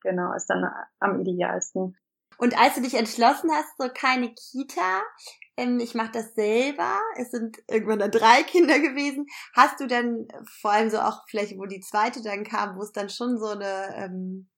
genau 0.01 0.33
ist 0.33 0.47
dann 0.47 0.69
am 0.99 1.19
idealsten. 1.19 1.97
Und 2.37 2.57
als 2.57 2.75
du 2.75 2.81
dich 2.81 2.95
entschlossen 2.95 3.51
hast, 3.51 3.77
so 3.77 3.89
keine 3.93 4.33
Kita, 4.33 5.01
ähm, 5.57 5.79
ich 5.79 5.95
mache 5.95 6.11
das 6.11 6.33
selber, 6.35 6.99
es 7.17 7.31
sind 7.31 7.57
irgendwann 7.67 7.99
dann 7.99 8.11
drei 8.11 8.43
Kinder 8.43 8.79
gewesen, 8.79 9.27
hast 9.53 9.79
du 9.79 9.87
dann 9.87 10.27
vor 10.61 10.71
allem 10.71 10.89
so 10.89 10.99
auch 10.99 11.23
vielleicht, 11.27 11.57
wo 11.57 11.65
die 11.65 11.81
zweite 11.81 12.21
dann 12.23 12.43
kam, 12.43 12.77
wo 12.77 12.81
es 12.81 12.91
dann 12.91 13.09
schon 13.09 13.37
so 13.39 13.49
eine 13.49 13.95
ähm, 13.95 14.49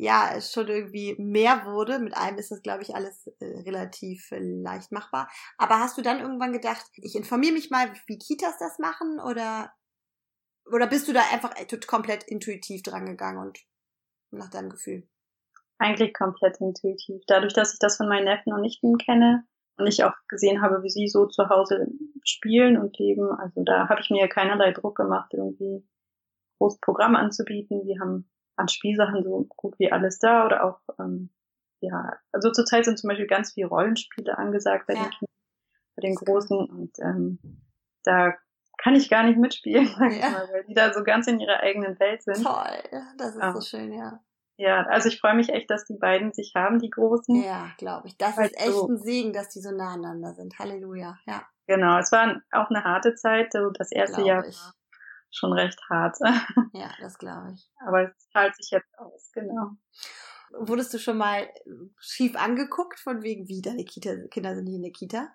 ja, 0.00 0.40
schon 0.40 0.68
irgendwie 0.68 1.16
mehr 1.18 1.64
wurde. 1.66 1.98
Mit 1.98 2.16
einem 2.16 2.38
ist 2.38 2.52
das, 2.52 2.62
glaube 2.62 2.82
ich, 2.82 2.94
alles 2.94 3.26
äh, 3.40 3.62
relativ 3.62 4.30
äh, 4.30 4.38
leicht 4.38 4.92
machbar. 4.92 5.28
Aber 5.56 5.80
hast 5.80 5.98
du 5.98 6.02
dann 6.02 6.20
irgendwann 6.20 6.52
gedacht, 6.52 6.86
ich 6.94 7.16
informiere 7.16 7.54
mich 7.54 7.70
mal, 7.70 7.92
wie 8.06 8.16
Kitas 8.16 8.58
das 8.60 8.78
machen 8.78 9.18
oder, 9.18 9.72
oder 10.66 10.86
bist 10.86 11.08
du 11.08 11.12
da 11.12 11.22
einfach 11.32 11.52
äh, 11.56 11.66
komplett 11.84 12.22
intuitiv 12.22 12.84
dran 12.84 13.06
gegangen 13.06 13.38
und 13.38 13.58
nach 14.30 14.50
deinem 14.50 14.70
Gefühl? 14.70 15.08
Eigentlich 15.78 16.12
komplett 16.12 16.60
intuitiv. 16.60 17.22
Dadurch, 17.26 17.52
dass 17.52 17.72
ich 17.72 17.78
das 17.78 17.96
von 17.96 18.08
meinen 18.08 18.24
Neffen 18.24 18.52
und 18.52 18.62
Nichten 18.62 18.98
kenne 18.98 19.44
und 19.76 19.86
ich 19.86 20.02
auch 20.04 20.14
gesehen 20.28 20.60
habe, 20.60 20.82
wie 20.82 20.90
sie 20.90 21.06
so 21.08 21.26
zu 21.26 21.48
Hause 21.48 21.86
spielen 22.24 22.76
und 22.76 22.98
leben, 22.98 23.30
also 23.30 23.62
da 23.62 23.88
habe 23.88 24.00
ich 24.00 24.10
mir 24.10 24.28
keinerlei 24.28 24.72
Druck 24.72 24.96
gemacht, 24.96 25.32
irgendwie 25.32 25.86
großes 26.58 26.80
Programm 26.80 27.14
anzubieten. 27.14 27.86
Wir 27.86 28.00
haben 28.00 28.28
an 28.56 28.68
Spielsachen 28.68 29.22
so 29.22 29.46
gut 29.56 29.78
wie 29.78 29.92
alles 29.92 30.18
da 30.18 30.44
oder 30.44 30.64
auch, 30.64 30.80
ähm, 30.98 31.30
ja, 31.80 32.12
also 32.32 32.50
zurzeit 32.50 32.84
sind 32.84 32.98
zum 32.98 33.08
Beispiel 33.08 33.28
ganz 33.28 33.52
viele 33.52 33.68
Rollenspiele 33.68 34.36
angesagt 34.36 34.88
bei 34.88 34.94
ja. 34.94 35.02
den 35.02 35.10
Kindern, 35.10 35.36
bei 35.94 36.00
den 36.00 36.14
Großen 36.16 36.58
und 36.58 36.98
ähm, 36.98 37.38
da 38.02 38.34
kann 38.78 38.94
ich 38.94 39.08
gar 39.08 39.22
nicht 39.24 39.38
mitspielen, 39.38 39.86
sag 39.98 40.12
ich 40.12 40.20
mal, 40.20 40.48
weil 40.52 40.64
die 40.64 40.74
da 40.74 40.92
so 40.92 41.04
ganz 41.04 41.28
in 41.28 41.38
ihrer 41.38 41.60
eigenen 41.60 41.98
Welt 42.00 42.22
sind. 42.22 42.42
Toll, 42.42 43.00
das 43.16 43.36
ist 43.36 43.42
ja. 43.42 43.52
so 43.52 43.60
schön, 43.60 43.92
ja. 43.92 44.20
Ja, 44.58 44.84
also 44.88 45.08
ich 45.08 45.20
freue 45.20 45.36
mich 45.36 45.50
echt, 45.50 45.70
dass 45.70 45.84
die 45.84 45.96
beiden 45.96 46.32
sich 46.32 46.52
haben, 46.56 46.80
die 46.80 46.90
Großen. 46.90 47.42
Ja, 47.42 47.70
glaube 47.78 48.08
ich. 48.08 48.16
Das 48.16 48.36
ist 48.38 48.58
echt 48.58 48.88
ein 48.88 48.98
Segen, 48.98 49.32
dass 49.32 49.50
die 49.50 49.60
so 49.60 49.70
nah 49.70 49.92
aneinander 49.92 50.34
sind. 50.34 50.58
Halleluja, 50.58 51.16
ja. 51.26 51.46
Genau, 51.68 51.98
es 51.98 52.10
war 52.10 52.42
auch 52.50 52.68
eine 52.68 52.82
harte 52.82 53.14
Zeit. 53.14 53.52
So 53.52 53.70
das 53.70 53.92
erste 53.92 54.22
Jahr 54.22 54.44
ich. 54.44 54.56
war 54.56 54.74
schon 55.30 55.52
recht 55.52 55.78
hart. 55.88 56.18
Ja, 56.72 56.90
das 57.00 57.18
glaube 57.18 57.52
ich. 57.54 57.70
Aber 57.86 58.08
es 58.08 58.30
zahlt 58.30 58.56
sich 58.56 58.70
jetzt 58.72 58.98
aus, 58.98 59.30
genau. 59.32 59.70
Wurdest 60.50 60.92
du 60.92 60.98
schon 60.98 61.18
mal 61.18 61.48
schief 62.00 62.34
angeguckt, 62.34 62.98
von 62.98 63.22
wegen, 63.22 63.46
wie 63.48 63.62
deine 63.62 63.84
Kita, 63.84 64.10
Kinder 64.30 64.56
sind 64.56 64.66
hier 64.66 64.76
in 64.76 64.82
der 64.82 64.92
Kita? 64.92 65.28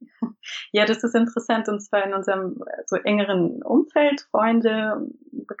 Ja, 0.72 0.84
das 0.84 1.02
ist 1.02 1.14
interessant. 1.14 1.68
Und 1.68 1.80
zwar 1.80 2.04
in 2.04 2.12
unserem 2.12 2.62
so 2.86 2.96
engeren 2.96 3.62
Umfeld, 3.62 4.20
Freunde, 4.30 5.08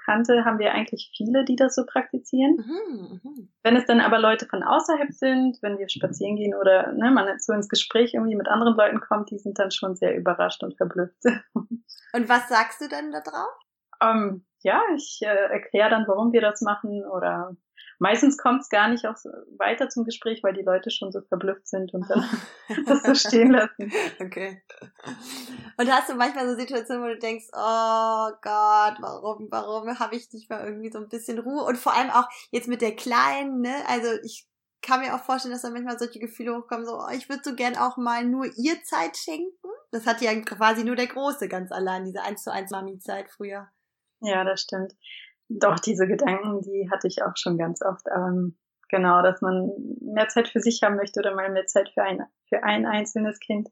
Bekannte, 0.04 0.44
haben 0.44 0.58
wir 0.58 0.72
eigentlich 0.72 1.10
viele, 1.16 1.44
die 1.44 1.56
das 1.56 1.74
so 1.74 1.84
praktizieren. 1.86 2.56
Mhm, 2.56 3.20
mh. 3.22 3.48
Wenn 3.62 3.76
es 3.76 3.86
dann 3.86 4.00
aber 4.00 4.18
Leute 4.18 4.46
von 4.46 4.62
außerhalb 4.62 5.12
sind, 5.12 5.58
wenn 5.62 5.78
wir 5.78 5.88
spazieren 5.88 6.36
gehen 6.36 6.54
oder 6.54 6.92
ne, 6.92 7.10
man 7.10 7.38
so 7.38 7.52
ins 7.52 7.68
Gespräch 7.68 8.14
irgendwie 8.14 8.36
mit 8.36 8.48
anderen 8.48 8.76
Leuten 8.76 9.00
kommt, 9.00 9.30
die 9.30 9.38
sind 9.38 9.58
dann 9.58 9.70
schon 9.70 9.96
sehr 9.96 10.16
überrascht 10.16 10.62
und 10.62 10.76
verblüfft. 10.76 11.22
Und 12.14 12.28
was 12.28 12.48
sagst 12.48 12.80
du 12.80 12.88
denn 12.88 13.10
da 13.10 13.20
drauf? 13.20 13.50
Um, 14.00 14.08
ähm, 14.08 14.46
ja, 14.62 14.80
ich 14.94 15.18
äh, 15.22 15.26
erkläre 15.26 15.90
dann, 15.90 16.04
warum 16.06 16.32
wir 16.32 16.40
das 16.40 16.60
machen 16.60 17.04
oder 17.04 17.56
meistens 18.04 18.36
kommt 18.36 18.60
es 18.60 18.68
gar 18.68 18.88
nicht 18.88 19.06
auch 19.06 19.16
so 19.16 19.30
weiter 19.56 19.88
zum 19.88 20.04
Gespräch, 20.04 20.42
weil 20.42 20.52
die 20.52 20.62
Leute 20.62 20.90
schon 20.90 21.10
so 21.10 21.22
verblüfft 21.22 21.66
sind 21.66 21.94
und 21.94 22.04
dann 22.10 22.22
das 22.86 23.02
so 23.02 23.14
stehen 23.14 23.50
lassen. 23.50 23.90
Okay. 24.20 24.62
Und 25.78 25.90
hast 25.90 26.10
du 26.10 26.14
manchmal 26.14 26.46
so 26.46 26.54
Situationen, 26.54 27.02
wo 27.02 27.08
du 27.08 27.18
denkst, 27.18 27.46
oh 27.54 28.28
Gott, 28.42 28.96
warum, 29.00 29.48
warum 29.50 29.98
habe 29.98 30.16
ich 30.16 30.30
nicht 30.34 30.50
mal 30.50 30.66
irgendwie 30.66 30.92
so 30.92 30.98
ein 30.98 31.08
bisschen 31.08 31.38
Ruhe? 31.38 31.64
Und 31.64 31.78
vor 31.78 31.94
allem 31.94 32.10
auch 32.10 32.28
jetzt 32.50 32.68
mit 32.68 32.82
der 32.82 32.94
Kleinen, 32.94 33.62
ne? 33.62 33.74
Also 33.88 34.08
ich 34.22 34.46
kann 34.82 35.00
mir 35.00 35.14
auch 35.14 35.24
vorstellen, 35.24 35.54
dass 35.54 35.62
da 35.62 35.70
manchmal 35.70 35.98
solche 35.98 36.18
Gefühle 36.18 36.54
hochkommen, 36.54 36.84
so, 36.84 36.98
oh, 36.98 37.10
ich 37.10 37.30
würde 37.30 37.40
so 37.42 37.54
gern 37.54 37.78
auch 37.78 37.96
mal 37.96 38.22
nur 38.26 38.44
ihr 38.58 38.82
Zeit 38.82 39.16
schenken. 39.16 39.68
Das 39.92 40.06
hat 40.06 40.20
ja 40.20 40.38
quasi 40.42 40.84
nur 40.84 40.96
der 40.96 41.06
Große 41.06 41.48
ganz 41.48 41.72
allein, 41.72 42.04
diese 42.04 42.20
1 42.20 42.42
zu 42.42 42.52
1 42.52 42.70
Mami-Zeit 42.70 43.30
früher. 43.30 43.66
Ja, 44.20 44.44
das 44.44 44.60
stimmt. 44.60 44.92
Doch, 45.48 45.78
diese 45.78 46.06
Gedanken, 46.06 46.62
die 46.62 46.88
hatte 46.90 47.06
ich 47.06 47.22
auch 47.22 47.36
schon 47.36 47.58
ganz 47.58 47.82
oft. 47.82 48.06
Ähm, 48.14 48.58
genau, 48.88 49.22
dass 49.22 49.40
man 49.40 49.70
mehr 50.00 50.28
Zeit 50.28 50.48
für 50.48 50.60
sich 50.60 50.82
haben 50.82 50.96
möchte 50.96 51.20
oder 51.20 51.34
mal 51.34 51.50
mehr 51.50 51.66
Zeit 51.66 51.90
für 51.90 52.02
ein, 52.02 52.22
für 52.48 52.62
ein 52.62 52.86
einzelnes 52.86 53.38
Kind. 53.40 53.68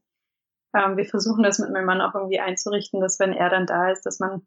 Ähm, 0.74 0.96
wir 0.96 1.04
versuchen 1.04 1.42
das 1.42 1.58
mit 1.58 1.70
meinem 1.70 1.86
Mann 1.86 2.00
auch 2.00 2.14
irgendwie 2.14 2.40
einzurichten, 2.40 3.00
dass 3.00 3.18
wenn 3.20 3.32
er 3.32 3.48
dann 3.48 3.66
da 3.66 3.90
ist, 3.90 4.04
dass 4.06 4.20
man 4.20 4.46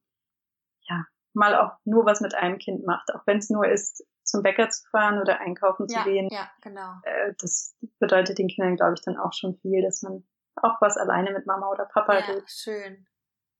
ja 0.87 1.05
mal 1.33 1.55
auch 1.55 1.77
nur 1.83 2.05
was 2.05 2.21
mit 2.21 2.33
einem 2.35 2.57
Kind 2.57 2.85
macht, 2.85 3.13
auch 3.13 3.25
wenn 3.25 3.39
es 3.39 3.49
nur 3.49 3.67
ist, 3.67 4.05
zum 4.23 4.41
Bäcker 4.41 4.69
zu 4.69 4.87
fahren 4.89 5.19
oder 5.19 5.39
einkaufen 5.39 5.87
ja, 5.89 5.99
zu 5.99 6.09
gehen. 6.09 6.29
Ja, 6.31 6.49
genau. 6.61 6.93
Äh, 7.03 7.33
das 7.39 7.75
bedeutet 7.99 8.39
den 8.39 8.47
Kindern, 8.47 8.75
glaube 8.75 8.93
ich, 8.95 9.01
dann 9.01 9.17
auch 9.17 9.33
schon 9.33 9.55
viel, 9.57 9.83
dass 9.83 10.01
man 10.01 10.23
auch 10.55 10.81
was 10.81 10.97
alleine 10.97 11.31
mit 11.31 11.45
Mama 11.45 11.69
oder 11.69 11.85
Papa 11.85 12.19
ja, 12.19 12.25
tut. 12.25 12.49
Schön. 12.49 13.05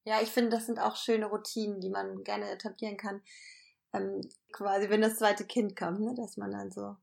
Ja, 0.06 0.22
ich 0.22 0.30
finde, 0.30 0.52
das 0.52 0.66
sind 0.66 0.80
auch 0.80 0.96
schöne 0.96 1.26
Routinen, 1.28 1.82
die 1.82 1.90
man 1.90 2.24
gerne 2.24 2.50
etablieren 2.50 2.98
kann. 2.98 3.22
Ähm, 3.98 4.22
quasi, 4.52 4.90
wenn 4.90 5.02
das 5.02 5.18
zweite 5.18 5.46
Kind 5.46 5.76
kommt, 5.76 6.00
ne, 6.00 6.14
dass 6.16 6.38
man 6.38 6.52
dann 6.52 6.72
so 6.72 6.96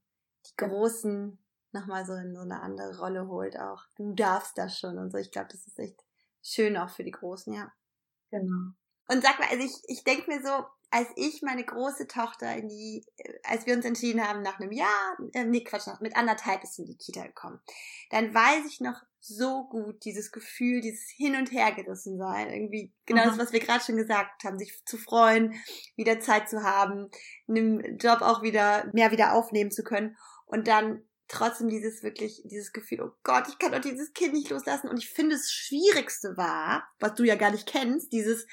die 0.47 0.57
Großen 0.57 1.39
nochmal 1.73 2.05
so 2.07 2.15
in 2.15 2.35
so 2.35 2.43
eine 2.43 2.61
andere 2.61 2.99
Rolle 2.99 3.29
holt 3.29 3.59
auch. 3.59 3.85
Du 3.97 4.13
darfst 4.13 4.59
das 4.59 4.79
schon 4.79 4.99
und 4.99 5.11
so. 5.11 5.19
Ich 5.19 5.31
glaube, 5.31 5.49
das 5.51 5.67
ist 5.67 5.79
echt 5.79 6.03
schön 6.43 6.77
auch 6.77 6.91
für 6.91 7.05
die 7.05 7.11
Großen, 7.11 7.53
ja. 7.53 7.73
Genau. 8.31 8.73
Und 9.09 9.23
sag 9.23 9.39
mal, 9.39 9.49
also 9.51 9.65
ich, 9.65 9.75
ich 9.89 10.05
denke 10.05 10.31
mir 10.31 10.43
so, 10.43 10.65
als 10.93 11.09
ich 11.17 11.41
meine 11.41 11.65
große 11.65 12.07
Tochter 12.07 12.55
in 12.55 12.69
die, 12.69 13.05
äh, 13.17 13.33
als 13.45 13.67
wir 13.67 13.75
uns 13.75 13.85
entschieden 13.85 14.27
haben, 14.27 14.43
nach 14.43 14.61
einem 14.61 14.73
Jahr, 14.73 15.17
äh, 15.33 15.45
nee, 15.45 15.65
Quatsch, 15.65 15.89
mit 16.01 16.17
anderthalb 16.17 16.63
ist 16.63 16.79
in 16.79 16.85
die 16.85 16.99
Kita 16.99 17.27
gekommen, 17.27 17.61
dann 18.11 18.35
weiß 18.35 18.67
ich 18.69 18.81
noch 18.81 19.01
so 19.19 19.65
gut 19.69 20.05
dieses 20.05 20.33
Gefühl, 20.33 20.83
dieses 20.83 21.09
Hin- 21.09 21.37
und 21.37 21.51
Hergerissen 21.51 22.19
sein, 22.19 22.51
irgendwie 22.51 22.93
genau 23.07 23.25
mhm. 23.25 23.29
das, 23.31 23.39
was 23.39 23.53
wir 23.53 23.61
gerade 23.61 23.83
schon 23.83 23.97
gesagt 23.97 24.45
haben, 24.45 24.59
sich 24.59 24.85
zu 24.85 24.99
freuen, 24.99 25.55
wieder 25.97 26.21
Zeit 26.21 26.51
zu 26.51 26.63
haben, 26.63 27.09
einen 27.49 27.99
Job 27.99 28.21
auch 28.21 28.43
wieder, 28.43 28.91
mehr 28.93 29.13
wieder 29.13 29.33
aufnehmen 29.33 29.71
zu 29.71 29.85
können. 29.85 30.17
Und 30.45 30.69
dann 30.69 31.03
trotzdem 31.29 31.69
dieses 31.69 32.03
wirklich, 32.03 32.43
dieses 32.45 32.73
Gefühl, 32.73 33.01
oh 33.01 33.13
Gott, 33.23 33.45
ich 33.49 33.59
kann 33.59 33.73
doch 33.73 33.81
dieses 33.81 34.13
Kind 34.13 34.35
nicht 34.35 34.51
loslassen. 34.51 34.89
Und 34.89 34.99
ich 34.99 35.09
finde, 35.09 35.37
das 35.37 35.51
Schwierigste 35.51 36.37
war, 36.37 36.87
was 37.01 37.15
du 37.15 37.25
ja 37.25 37.37
gar 37.37 37.53
nicht 37.53 37.67
kennst, 37.67 38.13
dieses, 38.13 38.47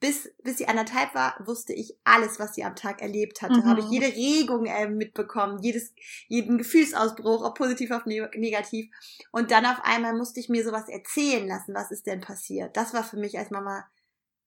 bis, 0.00 0.30
bis 0.42 0.56
sie 0.56 0.66
anderthalb 0.66 1.14
war, 1.14 1.36
wusste 1.46 1.74
ich 1.74 1.96
alles, 2.04 2.40
was 2.40 2.54
sie 2.54 2.64
am 2.64 2.74
Tag 2.74 3.02
erlebt 3.02 3.42
hatte. 3.42 3.60
Mhm. 3.60 3.66
Habe 3.66 3.80
ich 3.80 3.90
jede 3.90 4.06
Regung 4.06 4.64
äh, 4.64 4.88
mitbekommen, 4.88 5.62
jedes, 5.62 5.92
jeden 6.26 6.56
Gefühlsausbruch, 6.56 7.44
ob 7.44 7.56
positiv, 7.56 7.90
ob 7.90 8.06
ne 8.06 8.28
negativ. 8.34 8.90
Und 9.30 9.50
dann 9.50 9.66
auf 9.66 9.78
einmal 9.82 10.14
musste 10.14 10.40
ich 10.40 10.48
mir 10.48 10.64
sowas 10.64 10.88
erzählen 10.88 11.46
lassen, 11.46 11.74
was 11.74 11.90
ist 11.90 12.06
denn 12.06 12.22
passiert. 12.22 12.76
Das 12.76 12.94
war 12.94 13.04
für 13.04 13.18
mich 13.18 13.38
als 13.38 13.50
Mama 13.50 13.84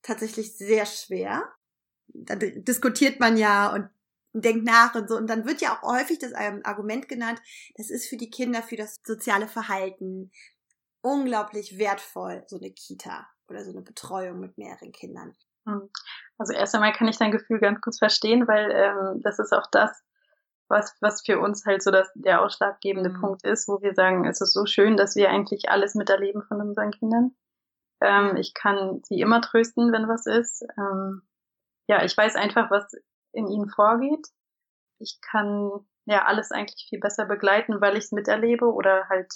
tatsächlich 0.02 0.58
sehr 0.58 0.88
schwer. 0.88 1.44
Da 2.08 2.36
diskutiert 2.36 3.20
man 3.20 3.38
ja 3.38 3.72
und 3.72 3.90
denkt 4.34 4.66
nach 4.66 4.96
und 4.96 5.08
so. 5.08 5.16
Und 5.16 5.28
dann 5.28 5.46
wird 5.46 5.62
ja 5.62 5.78
auch 5.78 5.84
häufig 5.84 6.18
das 6.18 6.34
Argument 6.34 7.08
genannt, 7.08 7.40
das 7.76 7.92
ist 7.92 8.08
für 8.08 8.18
die 8.18 8.32
Kinder, 8.32 8.64
für 8.64 8.76
das 8.76 9.00
soziale 9.06 9.48
Verhalten 9.48 10.32
unglaublich 11.02 11.78
wertvoll, 11.78 12.44
so 12.48 12.58
eine 12.58 12.72
Kita 12.72 13.28
oder 13.54 13.64
so 13.64 13.72
eine 13.72 13.82
Betreuung 13.82 14.40
mit 14.40 14.58
mehreren 14.58 14.92
Kindern. 14.92 15.36
Hm. 15.66 15.90
Also 16.38 16.54
erst 16.54 16.76
einmal 16.76 16.94
kann 16.94 17.08
ich 17.08 17.18
dein 17.18 17.32
Gefühl 17.32 17.60
ganz 17.60 17.80
kurz 17.82 18.00
verstehen, 18.00 18.48
weil 18.48 18.72
ähm, 18.72 19.22
das 19.24 19.40
ist 19.40 19.54
auch 19.54 19.68
das, 19.72 20.04
was, 20.68 20.96
was 21.02 21.22
für 21.24 21.40
uns 21.40 21.66
halt 21.66 21.84
so 21.84 21.92
das, 21.92 22.12
der 22.16 22.42
ausschlaggebende 22.42 23.12
mhm. 23.12 23.22
Punkt 23.22 23.44
ist, 23.44 23.68
wo 23.68 23.82
wir 23.82 23.94
sagen, 23.94 24.26
es 24.26 24.42
ist 24.42 24.54
so 24.54 24.66
schön, 24.66 24.98
dass 24.98 25.16
wir 25.16 25.30
eigentlich 25.30 25.70
alles 25.70 25.94
miterleben 25.96 26.42
von 26.44 26.60
unseren 26.62 26.92
Kindern. 26.92 27.36
Ähm, 28.02 28.36
ich 28.38 28.54
kann 28.54 29.02
sie 29.04 29.22
immer 29.22 29.42
trösten, 29.42 29.92
wenn 29.92 30.08
was 30.08 30.26
ist. 30.26 30.66
Ähm, 30.78 31.22
ja, 31.88 32.04
ich 32.04 32.18
weiß 32.18 32.36
einfach, 32.36 32.72
was 32.72 32.92
in 33.34 33.48
ihnen 33.48 33.70
vorgeht. 33.70 34.28
Ich 35.00 35.20
kann 35.22 35.86
ja 36.06 36.26
alles 36.26 36.52
eigentlich 36.52 36.88
viel 36.90 37.00
besser 37.00 37.26
begleiten, 37.26 37.82
weil 37.82 37.96
ich 37.98 38.06
es 38.06 38.12
miterlebe 38.12 38.66
oder 38.66 39.08
halt 39.10 39.32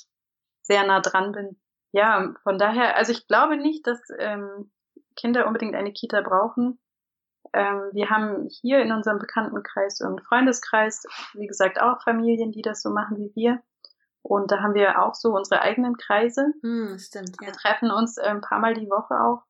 sehr 0.62 0.86
nah 0.86 1.00
dran 1.00 1.31
bin 1.31 1.57
ja, 1.91 2.34
von 2.44 2.58
daher, 2.58 2.96
also 2.98 3.12
ich 3.12 3.27
glaube 3.27 3.58
nicht, 3.58 3.88
dass 3.88 4.00
ähm, 4.17 4.72
Kinder 5.15 5.48
unbedingt 5.48 5.75
eine 5.75 5.94
Kita 5.94 6.22
brauchen. 6.22 6.79
Ähm, 7.53 7.89
wir 7.94 8.10
haben 8.10 8.48
hier 8.62 8.79
in 8.79 8.91
unserem 8.91 9.20
Bekanntenkreis 9.20 10.01
und 10.01 10.22
Freundeskreis, 10.24 11.03
wie 11.34 11.48
gesagt, 11.48 11.82
auch 11.82 12.03
Familien, 12.03 12.51
die 12.51 12.62
das 12.62 12.82
so 12.82 12.89
machen 12.89 13.17
wie 13.17 13.32
wir. 13.36 13.62
Und 14.22 14.51
da 14.51 14.60
haben 14.60 14.74
wir 14.74 15.01
auch 15.01 15.15
so 15.15 15.29
unsere 15.29 15.62
eigenen 15.62 15.96
Kreise. 15.96 16.53
Mm, 16.62 16.98
stimmt, 16.98 17.38
ja. 17.39 17.48
Wir 17.48 17.53
treffen 17.53 17.91
uns 17.91 18.17
äh, 18.17 18.27
ein 18.27 18.41
paar 18.41 18.60
Mal 18.60 18.74
die 18.74 18.89
Woche 18.89 19.15
auch 19.15 19.44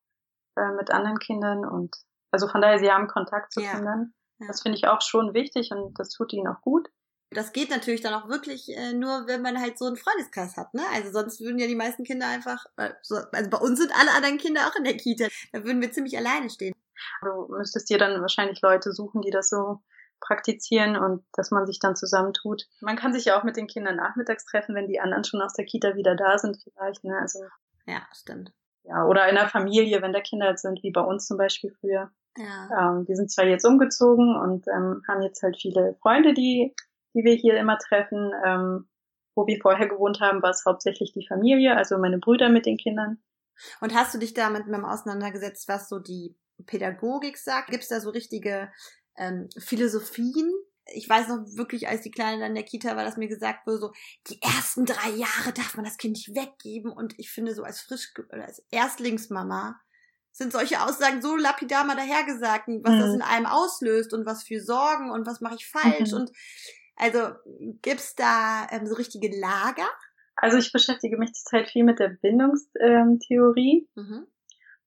äh, 0.55 0.71
mit 0.73 0.91
anderen 0.91 1.17
Kindern 1.17 1.65
und 1.65 1.95
also 2.31 2.47
von 2.47 2.61
daher, 2.61 2.79
sie 2.79 2.91
haben 2.91 3.07
Kontakt 3.07 3.53
zu 3.53 3.61
ja. 3.61 3.71
Kindern. 3.71 4.13
Ja. 4.39 4.47
Das 4.47 4.61
finde 4.61 4.77
ich 4.77 4.87
auch 4.87 5.01
schon 5.01 5.33
wichtig 5.33 5.71
und 5.71 5.97
das 5.99 6.09
tut 6.09 6.33
ihnen 6.33 6.47
auch 6.47 6.61
gut. 6.61 6.87
Das 7.31 7.51
geht 7.51 7.69
natürlich 7.69 8.01
dann 8.01 8.13
auch 8.13 8.29
wirklich 8.29 8.69
äh, 8.69 8.93
nur, 8.93 9.27
wenn 9.27 9.41
man 9.41 9.59
halt 9.59 9.77
so 9.77 9.85
einen 9.85 9.97
Freundeskreis 9.97 10.55
hat, 10.55 10.73
ne? 10.73 10.83
Also 10.93 11.11
sonst 11.11 11.41
würden 11.41 11.59
ja 11.59 11.67
die 11.67 11.75
meisten 11.75 12.03
Kinder 12.03 12.27
einfach, 12.27 12.65
äh, 12.77 12.91
so, 13.01 13.15
also 13.15 13.49
bei 13.49 13.57
uns 13.57 13.79
sind 13.79 13.91
alle 13.93 14.13
anderen 14.13 14.37
Kinder 14.37 14.61
auch 14.61 14.75
in 14.75 14.85
der 14.85 14.95
Kita, 14.95 15.27
da 15.51 15.63
würden 15.63 15.81
wir 15.81 15.91
ziemlich 15.91 16.17
alleine 16.17 16.49
stehen. 16.49 16.73
Du 17.21 17.47
müsstest 17.49 17.89
dir 17.89 17.97
dann 17.97 18.21
wahrscheinlich 18.21 18.61
Leute 18.61 18.93
suchen, 18.93 19.21
die 19.21 19.29
das 19.29 19.49
so 19.49 19.81
praktizieren 20.19 20.95
und 20.95 21.23
dass 21.33 21.51
man 21.51 21.67
sich 21.67 21.79
dann 21.79 21.95
zusammentut. 21.95 22.67
Man 22.81 22.95
kann 22.95 23.13
sich 23.13 23.25
ja 23.25 23.39
auch 23.39 23.43
mit 23.43 23.57
den 23.57 23.67
Kindern 23.67 23.97
nachmittags 23.97 24.45
treffen, 24.45 24.73
wenn 24.73 24.87
die 24.87 24.99
anderen 24.99 25.23
schon 25.23 25.41
aus 25.41 25.53
der 25.53 25.65
Kita 25.65 25.95
wieder 25.95 26.15
da 26.15 26.37
sind, 26.37 26.57
vielleicht, 26.63 27.03
ne? 27.03 27.17
Also. 27.19 27.39
Ja, 27.85 28.01
stimmt. 28.13 28.51
Ja, 28.83 29.05
oder 29.05 29.27
in 29.27 29.35
der 29.35 29.49
Familie, 29.49 30.01
wenn 30.01 30.13
da 30.13 30.21
Kinder 30.21 30.55
sind, 30.55 30.81
wie 30.81 30.91
bei 30.91 31.01
uns 31.01 31.27
zum 31.27 31.37
Beispiel 31.37 31.75
früher. 31.79 32.09
Ja. 32.37 32.91
Ähm, 32.91 33.07
wir 33.07 33.15
sind 33.15 33.31
zwar 33.31 33.45
jetzt 33.45 33.65
umgezogen 33.65 34.35
und 34.35 34.65
ähm, 34.67 35.03
haben 35.07 35.21
jetzt 35.21 35.43
halt 35.43 35.57
viele 35.59 35.95
Freunde, 36.01 36.33
die 36.33 36.73
die 37.13 37.23
wir 37.23 37.33
hier 37.33 37.57
immer 37.57 37.77
treffen. 37.77 38.31
Ähm, 38.45 38.87
wo 39.37 39.45
wir 39.45 39.59
vorher 39.61 39.87
gewohnt 39.87 40.19
haben, 40.19 40.41
war 40.41 40.49
es 40.49 40.65
hauptsächlich 40.65 41.13
die 41.13 41.25
Familie, 41.25 41.77
also 41.77 41.97
meine 41.99 42.17
Brüder 42.17 42.49
mit 42.49 42.65
den 42.65 42.77
Kindern. 42.77 43.19
Und 43.79 43.93
hast 43.93 44.13
du 44.13 44.17
dich 44.17 44.33
damit 44.33 44.65
mit 44.65 44.75
dem 44.75 44.83
auseinandergesetzt, 44.83 45.67
was 45.67 45.87
so 45.87 45.99
die 45.99 46.35
Pädagogik 46.65 47.37
sagt? 47.37 47.69
Gibt 47.69 47.83
es 47.83 47.89
da 47.89 47.99
so 47.99 48.09
richtige 48.09 48.71
ähm, 49.15 49.47
Philosophien? 49.57 50.51
Ich 50.93 51.07
weiß 51.07 51.27
noch 51.27 51.45
wirklich, 51.55 51.87
als 51.87 52.01
die 52.01 52.11
Kleine 52.11 52.39
dann 52.39 52.49
in 52.49 52.55
der 52.55 52.63
Kita 52.63 52.95
war, 52.95 53.03
dass 53.03 53.17
mir 53.17 53.27
gesagt 53.27 53.67
wurde, 53.67 53.77
so, 53.77 53.91
die 54.27 54.41
ersten 54.41 54.85
drei 54.85 55.09
Jahre 55.09 55.53
darf 55.53 55.75
man 55.75 55.85
das 55.85 55.97
Kind 55.97 56.13
nicht 56.13 56.33
weggeben. 56.33 56.91
Und 56.91 57.13
ich 57.19 57.29
finde, 57.29 57.53
so 57.53 57.63
als 57.63 57.81
frisch, 57.81 58.13
oder 58.31 58.45
als 58.45 58.65
Erstlingsmama 58.71 59.79
sind 60.31 60.51
solche 60.51 60.81
Aussagen 60.81 61.21
so 61.21 61.35
lapidar 61.35 61.83
mal 61.83 61.95
dahergesagt, 61.95 62.67
was 62.67 62.93
mhm. 62.93 62.99
das 62.99 63.13
in 63.13 63.21
einem 63.21 63.45
auslöst 63.47 64.13
und 64.13 64.25
was 64.25 64.43
für 64.43 64.61
Sorgen 64.61 65.11
und 65.11 65.27
was 65.27 65.41
mache 65.41 65.55
ich 65.55 65.67
falsch. 65.67 66.11
Mhm. 66.11 66.17
Und 66.17 66.31
also 66.97 67.19
gibt's 67.81 68.15
da 68.15 68.67
ähm, 68.71 68.87
so 68.87 68.95
richtige 68.95 69.29
Lager? 69.39 69.87
Also 70.35 70.57
ich 70.57 70.71
beschäftige 70.71 71.17
mich 71.17 71.33
zurzeit 71.33 71.69
viel 71.69 71.83
mit 71.83 71.99
der 71.99 72.09
Bindungstheorie. 72.09 73.89
Mhm. 73.95 74.27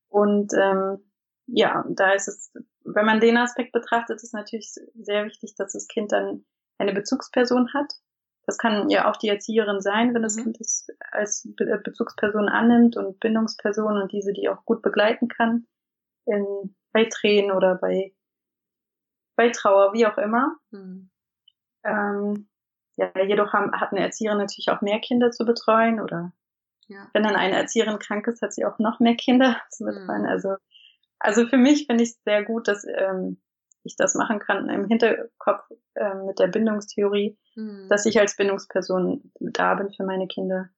Und 0.08 0.52
ähm, 0.54 1.10
ja, 1.46 1.84
da 1.88 2.12
ist 2.12 2.28
es, 2.28 2.52
wenn 2.84 3.06
man 3.06 3.20
den 3.20 3.36
Aspekt 3.36 3.72
betrachtet, 3.72 4.22
ist 4.22 4.34
natürlich 4.34 4.72
sehr 4.94 5.24
wichtig, 5.24 5.54
dass 5.56 5.72
das 5.72 5.88
Kind 5.88 6.12
dann 6.12 6.44
eine 6.78 6.92
Bezugsperson 6.92 7.72
hat. 7.74 7.92
Das 8.46 8.58
kann 8.58 8.88
ja 8.90 9.10
auch 9.10 9.16
die 9.16 9.28
Erzieherin 9.28 9.80
sein, 9.80 10.14
wenn 10.14 10.22
das 10.22 10.36
mhm. 10.36 10.44
Kind 10.44 10.60
es 10.60 10.86
als 11.12 11.48
Be 11.56 11.80
Bezugsperson 11.84 12.48
annimmt 12.48 12.96
und 12.96 13.20
Bindungsperson 13.20 14.00
und 14.00 14.12
diese 14.12 14.32
die 14.32 14.48
auch 14.48 14.64
gut 14.64 14.82
begleiten 14.82 15.28
kann. 15.28 15.66
In, 16.26 16.76
bei 16.92 17.04
Tränen 17.04 17.52
oder 17.52 17.76
bei, 17.76 18.14
bei 19.36 19.50
Trauer, 19.50 19.92
wie 19.92 20.06
auch 20.06 20.18
immer. 20.18 20.56
Mhm. 20.70 21.10
Ähm, 21.84 22.48
ja, 22.96 23.10
jedoch 23.22 23.52
haben, 23.52 23.72
hat 23.72 23.92
eine 23.92 24.00
Erzieherin 24.00 24.38
natürlich 24.38 24.68
auch 24.70 24.80
mehr 24.80 25.00
Kinder 25.00 25.30
zu 25.30 25.44
betreuen 25.44 26.00
oder 26.00 26.32
ja. 26.88 27.08
wenn 27.12 27.22
dann 27.22 27.36
eine 27.36 27.56
Erzieherin 27.56 27.98
krank 27.98 28.26
ist, 28.26 28.42
hat 28.42 28.52
sie 28.52 28.64
auch 28.64 28.78
noch 28.78 29.00
mehr 29.00 29.16
Kinder 29.16 29.60
zu 29.70 29.84
betreuen. 29.84 30.22
Mhm. 30.22 30.28
Also, 30.28 30.56
also 31.18 31.46
für 31.46 31.56
mich 31.56 31.86
finde 31.86 32.04
ich 32.04 32.10
es 32.10 32.22
sehr 32.24 32.44
gut, 32.44 32.68
dass 32.68 32.84
ähm, 32.84 33.40
ich 33.82 33.96
das 33.96 34.14
machen 34.14 34.38
kann 34.38 34.68
im 34.68 34.86
Hinterkopf 34.86 35.64
äh, 35.94 36.14
mit 36.14 36.38
der 36.38 36.48
Bindungstheorie, 36.48 37.38
mhm. 37.54 37.86
dass 37.88 38.06
ich 38.06 38.18
als 38.18 38.36
Bindungsperson 38.36 39.32
da 39.40 39.74
bin 39.74 39.92
für 39.92 40.04
meine 40.04 40.26
Kinder. 40.26 40.68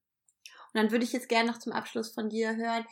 Und 0.73 0.80
dann 0.80 0.90
würde 0.90 1.04
ich 1.04 1.12
jetzt 1.12 1.28
gerne 1.28 1.50
noch 1.50 1.59
zum 1.59 1.73
Abschluss 1.73 2.12
von 2.12 2.28
dir 2.28 2.56
hören, 2.56 2.85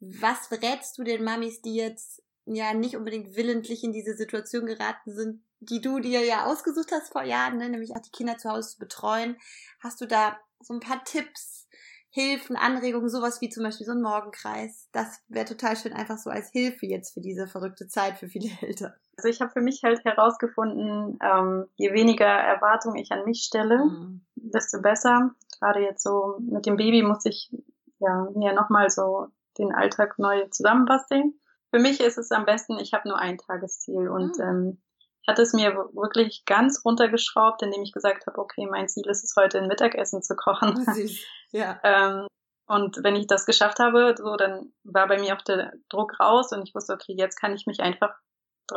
was 0.00 0.50
rätst 0.50 0.98
du 0.98 1.04
den 1.04 1.22
Mamis, 1.22 1.62
die 1.62 1.76
jetzt 1.76 2.22
ja 2.46 2.74
nicht 2.74 2.96
unbedingt 2.96 3.36
willentlich 3.36 3.84
in 3.84 3.92
diese 3.92 4.14
Situation 4.14 4.66
geraten 4.66 5.12
sind, 5.12 5.42
die 5.60 5.80
du 5.80 6.00
dir 6.00 6.24
ja 6.24 6.46
ausgesucht 6.46 6.90
hast 6.92 7.12
vor 7.12 7.22
Jahren, 7.22 7.58
ne? 7.58 7.68
nämlich 7.68 7.94
auch 7.94 8.00
die 8.00 8.10
Kinder 8.10 8.36
zu 8.36 8.50
Hause 8.50 8.70
zu 8.70 8.78
betreuen. 8.78 9.36
Hast 9.80 10.00
du 10.00 10.06
da 10.06 10.36
so 10.60 10.74
ein 10.74 10.80
paar 10.80 11.04
Tipps, 11.04 11.68
Hilfen, 12.14 12.56
Anregungen, 12.56 13.08
sowas 13.08 13.40
wie 13.40 13.48
zum 13.48 13.62
Beispiel 13.62 13.86
so 13.86 13.92
ein 13.92 14.02
Morgenkreis? 14.02 14.88
Das 14.92 15.22
wäre 15.28 15.46
total 15.46 15.76
schön, 15.76 15.94
einfach 15.94 16.18
so 16.18 16.30
als 16.30 16.50
Hilfe 16.50 16.84
jetzt 16.86 17.14
für 17.14 17.20
diese 17.20 17.46
verrückte 17.46 17.88
Zeit 17.88 18.18
für 18.18 18.28
viele 18.28 18.50
Eltern. 18.60 18.92
Also 19.16 19.28
ich 19.28 19.40
habe 19.40 19.52
für 19.52 19.60
mich 19.60 19.82
halt 19.82 20.04
herausgefunden, 20.04 21.18
ähm, 21.22 21.66
je 21.76 21.92
weniger 21.92 22.26
Erwartungen 22.26 22.96
ich 22.96 23.12
an 23.12 23.24
mich 23.24 23.42
stelle, 23.44 23.84
mhm. 23.84 24.26
desto 24.34 24.80
besser. 24.82 25.30
Gerade 25.58 25.80
jetzt 25.80 26.02
so 26.02 26.36
mit 26.40 26.66
dem 26.66 26.76
Baby 26.76 27.02
muss 27.02 27.24
ich 27.24 27.50
ja 27.98 28.28
mir 28.34 28.52
nochmal 28.52 28.90
so 28.90 29.28
den 29.58 29.72
Alltag 29.72 30.18
neu 30.18 30.46
zusammenbasteln. 30.48 31.34
Für 31.72 31.80
mich 31.80 32.00
ist 32.00 32.18
es 32.18 32.30
am 32.30 32.44
besten, 32.44 32.78
ich 32.78 32.92
habe 32.92 33.08
nur 33.08 33.18
ein 33.18 33.38
Tagesziel 33.38 34.08
und 34.08 34.38
mhm. 34.38 34.44
ähm, 34.44 34.82
ich 35.22 35.28
hatte 35.28 35.42
es 35.42 35.52
mir 35.52 35.74
wirklich 35.92 36.44
ganz 36.46 36.84
runtergeschraubt, 36.84 37.62
indem 37.62 37.82
ich 37.82 37.92
gesagt 37.92 38.26
habe, 38.26 38.38
okay, 38.38 38.66
mein 38.66 38.88
Ziel 38.88 39.06
ist 39.06 39.22
es 39.22 39.34
heute 39.36 39.58
ein 39.58 39.68
Mittagessen 39.68 40.22
zu 40.22 40.36
kochen. 40.36 40.84
Süß. 40.84 41.20
Ja. 41.54 41.78
ähm, 41.82 42.26
und 42.66 43.04
wenn 43.04 43.14
ich 43.14 43.26
das 43.26 43.44
geschafft 43.44 43.78
habe, 43.78 44.14
so 44.16 44.36
dann 44.36 44.72
war 44.84 45.06
bei 45.06 45.18
mir 45.18 45.36
auch 45.36 45.42
der 45.42 45.74
Druck 45.90 46.18
raus 46.18 46.50
und 46.52 46.66
ich 46.66 46.74
wusste, 46.74 46.94
okay, 46.94 47.14
jetzt 47.14 47.36
kann 47.38 47.52
ich 47.52 47.66
mich 47.66 47.80
einfach 47.80 48.14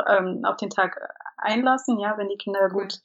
ähm, 0.07 0.41
auf 0.43 0.57
den 0.57 0.69
Tag 0.69 0.99
einlassen. 1.37 1.97
Ja, 1.99 2.17
wenn 2.17 2.27
die 2.27 2.37
Kinder 2.37 2.67
gut 2.67 2.99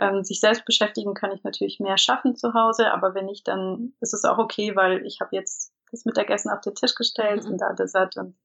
ähm, 0.00 0.24
sich 0.24 0.40
selbst 0.40 0.64
beschäftigen, 0.64 1.14
kann 1.14 1.30
ich 1.30 1.44
natürlich 1.44 1.78
mehr 1.78 1.98
schaffen 1.98 2.34
zu 2.34 2.54
Hause. 2.54 2.90
Aber 2.90 3.14
wenn 3.14 3.26
nicht, 3.26 3.46
dann 3.46 3.94
ist 4.00 4.12
es 4.12 4.24
auch 4.24 4.38
okay, 4.38 4.74
weil 4.74 5.06
ich 5.06 5.20
habe 5.20 5.36
jetzt 5.36 5.72
das 5.92 6.04
Mittagessen 6.04 6.50
auf 6.50 6.60
den 6.62 6.74
Tisch 6.74 6.96
gestellt 6.96 7.44
mhm. 7.44 7.52
und 7.52 7.58
da 7.60 7.86
satt 7.86 8.16
und 8.16 8.36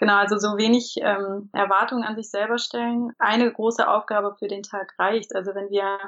Genau, 0.00 0.16
also 0.16 0.38
so 0.38 0.56
wenig 0.56 0.94
ähm, 1.02 1.50
Erwartungen 1.52 2.04
an 2.04 2.16
sich 2.16 2.30
selber 2.30 2.56
stellen. 2.56 3.12
Eine 3.18 3.52
große 3.52 3.86
Aufgabe 3.86 4.34
für 4.38 4.48
den 4.48 4.62
Tag 4.62 4.94
reicht. 4.98 5.36
Also 5.36 5.54
wenn 5.54 5.68
wir 5.68 5.98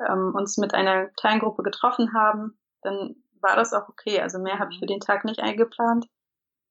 ähm, 0.00 0.32
uns 0.34 0.56
mit 0.56 0.72
einer 0.72 1.08
kleinen 1.08 1.40
Gruppe 1.40 1.62
getroffen 1.62 2.14
haben, 2.14 2.58
dann 2.80 3.16
war 3.42 3.56
das 3.56 3.74
auch 3.74 3.90
okay. 3.90 4.22
Also 4.22 4.38
mehr 4.38 4.58
habe 4.58 4.72
ich 4.72 4.78
für 4.78 4.86
den 4.86 5.00
Tag 5.00 5.26
nicht 5.26 5.38
eingeplant. 5.38 6.06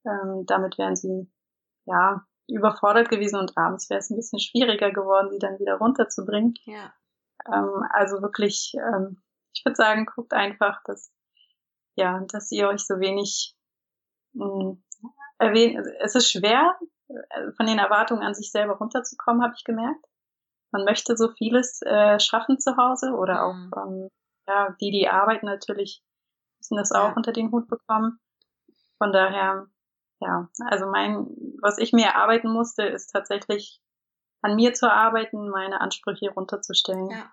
Ähm, 0.08 0.46
damit 0.48 0.80
wären 0.80 0.96
sie 0.96 1.32
ja 1.86 2.26
überfordert 2.48 3.10
gewesen 3.10 3.40
und 3.40 3.56
abends 3.56 3.88
wäre 3.92 4.00
es 4.00 4.10
ein 4.10 4.16
bisschen 4.16 4.40
schwieriger 4.40 4.90
geworden, 4.90 5.30
sie 5.30 5.38
dann 5.38 5.60
wieder 5.60 5.76
runterzubringen. 5.76 6.56
Ja. 6.64 6.92
Ähm, 7.46 7.84
also 7.92 8.24
wirklich, 8.24 8.74
ähm, 8.74 9.22
ich 9.54 9.64
würde 9.64 9.76
sagen, 9.76 10.08
guckt 10.08 10.34
einfach, 10.34 10.82
dass 10.86 11.12
ja, 11.94 12.24
dass 12.32 12.52
ihr 12.52 12.70
euch 12.70 12.88
so 12.88 13.00
wenig 13.00 13.54
mh, 14.34 14.78
erwähnen, 15.40 15.78
also 15.78 15.90
es 16.00 16.16
ist 16.16 16.32
schwer, 16.32 16.78
äh, 17.08 17.52
von 17.58 17.66
den 17.66 17.80
Erwartungen 17.80 18.22
an 18.24 18.34
sich 18.34 18.52
selber 18.52 18.74
runterzukommen, 18.78 19.44
habe 19.44 19.54
ich 19.58 19.64
gemerkt. 19.64 20.06
Man 20.72 20.86
möchte 20.86 21.18
so 21.18 21.30
vieles 21.30 21.82
äh, 21.82 22.20
schaffen 22.20 22.60
zu 22.60 22.78
Hause 22.78 23.14
oder 23.14 23.46
auch 23.46 23.54
mhm. 23.54 23.72
ähm, 23.76 24.10
ja, 24.48 24.76
die, 24.82 24.92
die 24.92 25.08
arbeiten 25.08 25.46
natürlich, 25.46 26.04
müssen 26.60 26.78
das 26.78 26.92
auch 26.92 27.10
ja. 27.10 27.14
unter 27.16 27.32
den 27.32 27.52
Hut 27.52 27.68
bekommen. 27.68 28.20
Von 28.98 29.14
daher, 29.14 29.68
ja, 30.20 30.50
also 30.66 30.88
mein, 30.88 31.28
was 31.62 31.78
ich 31.78 31.94
mir 31.94 32.08
erarbeiten 32.08 32.52
musste, 32.52 32.84
ist 32.84 33.08
tatsächlich 33.08 33.80
an 34.42 34.56
mir 34.56 34.74
zu 34.74 34.92
arbeiten, 34.92 35.50
meine 35.50 35.82
Ansprüche 35.82 36.32
runterzustellen. 36.32 37.10
Ja, 37.10 37.32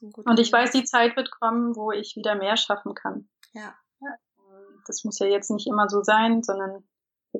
und 0.00 0.38
ich 0.38 0.52
weiß, 0.52 0.70
die 0.70 0.84
Zeit 0.84 1.16
wird 1.16 1.30
kommen, 1.30 1.74
wo 1.74 1.90
ich 1.90 2.16
wieder 2.16 2.34
mehr 2.34 2.56
schaffen 2.56 2.94
kann. 2.94 3.28
Ja. 3.52 3.74
Das 4.86 5.04
muss 5.04 5.18
ja 5.18 5.26
jetzt 5.26 5.50
nicht 5.50 5.66
immer 5.66 5.88
so 5.88 6.02
sein, 6.02 6.42
sondern 6.42 6.86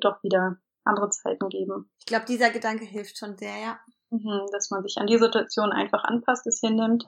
wird 0.01 0.13
auch 0.13 0.23
wieder 0.23 0.57
andere 0.85 1.09
Zeiten 1.09 1.49
geben. 1.49 1.91
Ich 1.99 2.05
glaube, 2.05 2.25
dieser 2.25 2.49
Gedanke 2.49 2.85
hilft 2.85 3.17
schon 3.17 3.37
sehr, 3.37 3.57
ja. 3.57 3.79
Mhm, 4.11 4.47
dass 4.51 4.71
man 4.71 4.81
sich 4.83 4.97
an 4.97 5.07
die 5.07 5.17
Situation 5.17 5.71
einfach 5.71 6.03
anpasst, 6.03 6.47
es 6.47 6.59
hinnimmt 6.59 7.07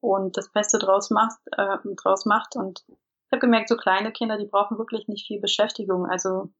und 0.00 0.36
das 0.36 0.52
Beste 0.52 0.78
draus 0.78 1.10
macht, 1.10 1.38
äh, 1.52 1.78
draus 1.96 2.26
macht. 2.26 2.56
Und 2.56 2.84
ich 2.88 3.32
habe 3.32 3.40
gemerkt, 3.40 3.68
so 3.68 3.76
kleine 3.76 4.12
Kinder, 4.12 4.36
die 4.36 4.46
brauchen 4.46 4.76
wirklich 4.76 5.08
nicht 5.08 5.26
viel 5.26 5.40
Beschäftigung. 5.40 6.06
Also 6.06 6.52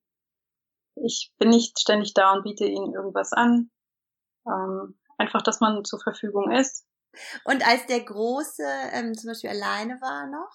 ich 0.94 1.32
bin 1.38 1.50
nicht 1.50 1.78
ständig 1.78 2.14
da 2.14 2.32
und 2.32 2.44
biete 2.44 2.64
ihnen 2.64 2.94
irgendwas 2.94 3.32
an. 3.32 3.70
Ähm, 4.46 4.98
einfach, 5.18 5.42
dass 5.42 5.60
man 5.60 5.84
zur 5.84 6.00
Verfügung 6.00 6.50
ist. 6.50 6.86
Und 7.44 7.66
als 7.66 7.86
der 7.86 8.00
Große 8.00 8.64
ähm, 8.92 9.14
zum 9.14 9.28
Beispiel 9.30 9.50
alleine 9.50 10.00
war 10.00 10.26
noch, 10.26 10.54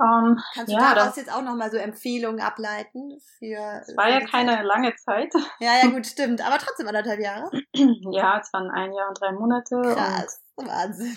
ähm, 0.00 0.40
Kannst 0.54 0.72
du 0.72 0.76
ja, 0.76 0.94
daraus 0.94 1.16
jetzt 1.16 1.32
auch 1.32 1.42
nochmal 1.42 1.70
so 1.70 1.76
Empfehlungen 1.76 2.40
ableiten 2.40 3.18
für. 3.38 3.82
Es 3.82 3.96
war 3.96 4.08
ja 4.08 4.20
keine 4.20 4.56
Zeit? 4.56 4.64
lange 4.64 4.96
Zeit. 4.96 5.32
Ja, 5.58 5.78
ja, 5.82 5.90
gut, 5.90 6.06
stimmt. 6.06 6.44
Aber 6.46 6.58
trotzdem 6.58 6.88
anderthalb 6.88 7.20
Jahre. 7.20 7.50
ja, 7.72 8.38
es 8.38 8.52
waren 8.52 8.70
ein 8.70 8.92
Jahr 8.92 9.08
und 9.08 9.20
drei 9.20 9.32
Monate. 9.32 9.80
Krass, 9.82 10.42
Wahnsinn. 10.56 11.16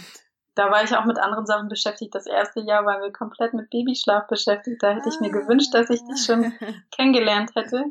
Da 0.55 0.69
war 0.69 0.83
ich 0.83 0.95
auch 0.95 1.05
mit 1.05 1.17
anderen 1.17 1.47
Sachen 1.47 1.67
beschäftigt. 1.67 2.13
Das 2.13 2.27
erste 2.27 2.59
Jahr 2.61 2.85
waren 2.85 3.01
wir 3.01 3.11
komplett 3.11 3.53
mit 3.53 3.69
Babyschlaf 3.71 4.27
beschäftigt. 4.27 4.83
Da 4.83 4.91
hätte 4.91 5.09
ich 5.09 5.19
mir 5.19 5.31
gewünscht, 5.31 5.73
dass 5.73 5.89
ich 5.89 6.03
dich 6.05 6.23
schon 6.23 6.53
kennengelernt 6.95 7.55
hätte. 7.55 7.85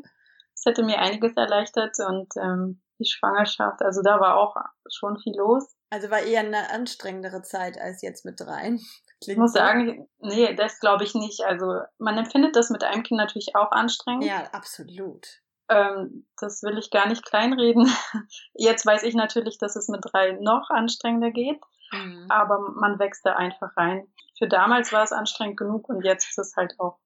Das 0.55 0.65
hätte 0.65 0.83
mir 0.83 0.99
einiges 0.99 1.35
erleichtert 1.35 1.97
und 2.07 2.29
ähm, 2.37 2.81
die 2.99 3.05
Schwangerschaft, 3.05 3.81
also 3.81 4.01
da 4.01 4.19
war 4.19 4.37
auch 4.37 4.55
schon 4.89 5.17
viel 5.19 5.35
los. 5.35 5.75
Also 5.89 6.09
war 6.09 6.21
eher 6.21 6.39
eine 6.39 6.69
anstrengendere 6.71 7.41
Zeit 7.41 7.79
als 7.79 8.01
jetzt 8.01 8.23
mit 8.25 8.39
dreien. 8.39 8.79
Klingt 9.23 9.37
ich 9.37 9.41
muss 9.41 9.53
sagen, 9.53 10.07
nee, 10.19 10.53
das 10.55 10.79
glaube 10.79 11.03
ich 11.03 11.15
nicht. 11.15 11.41
Also 11.45 11.81
man 11.97 12.17
empfindet 12.17 12.55
das 12.55 12.69
mit 12.69 12.83
einem 12.83 13.03
Kind 13.03 13.17
natürlich 13.17 13.55
auch 13.55 13.71
anstrengend. 13.71 14.25
Ja, 14.25 14.49
absolut. 14.51 15.27
Ähm, 15.69 16.27
das 16.37 16.61
will 16.63 16.77
ich 16.77 16.91
gar 16.91 17.07
nicht 17.07 17.25
kleinreden. 17.25 17.87
Jetzt 18.53 18.85
weiß 18.85 19.03
ich 19.03 19.15
natürlich, 19.15 19.57
dass 19.57 19.75
es 19.75 19.87
mit 19.87 20.01
drei 20.03 20.33
noch 20.33 20.69
anstrengender 20.69 21.31
geht, 21.31 21.61
mhm. 21.91 22.27
aber 22.29 22.59
man 22.75 22.99
wächst 22.99 23.25
da 23.25 23.35
einfach 23.35 23.75
rein. 23.77 24.07
Für 24.37 24.47
damals 24.47 24.91
war 24.91 25.03
es 25.03 25.11
anstrengend 25.11 25.57
genug 25.57 25.87
und 25.89 26.03
jetzt 26.03 26.27
ist 26.27 26.39
es 26.39 26.55
halt 26.57 26.73
auch 26.79 26.99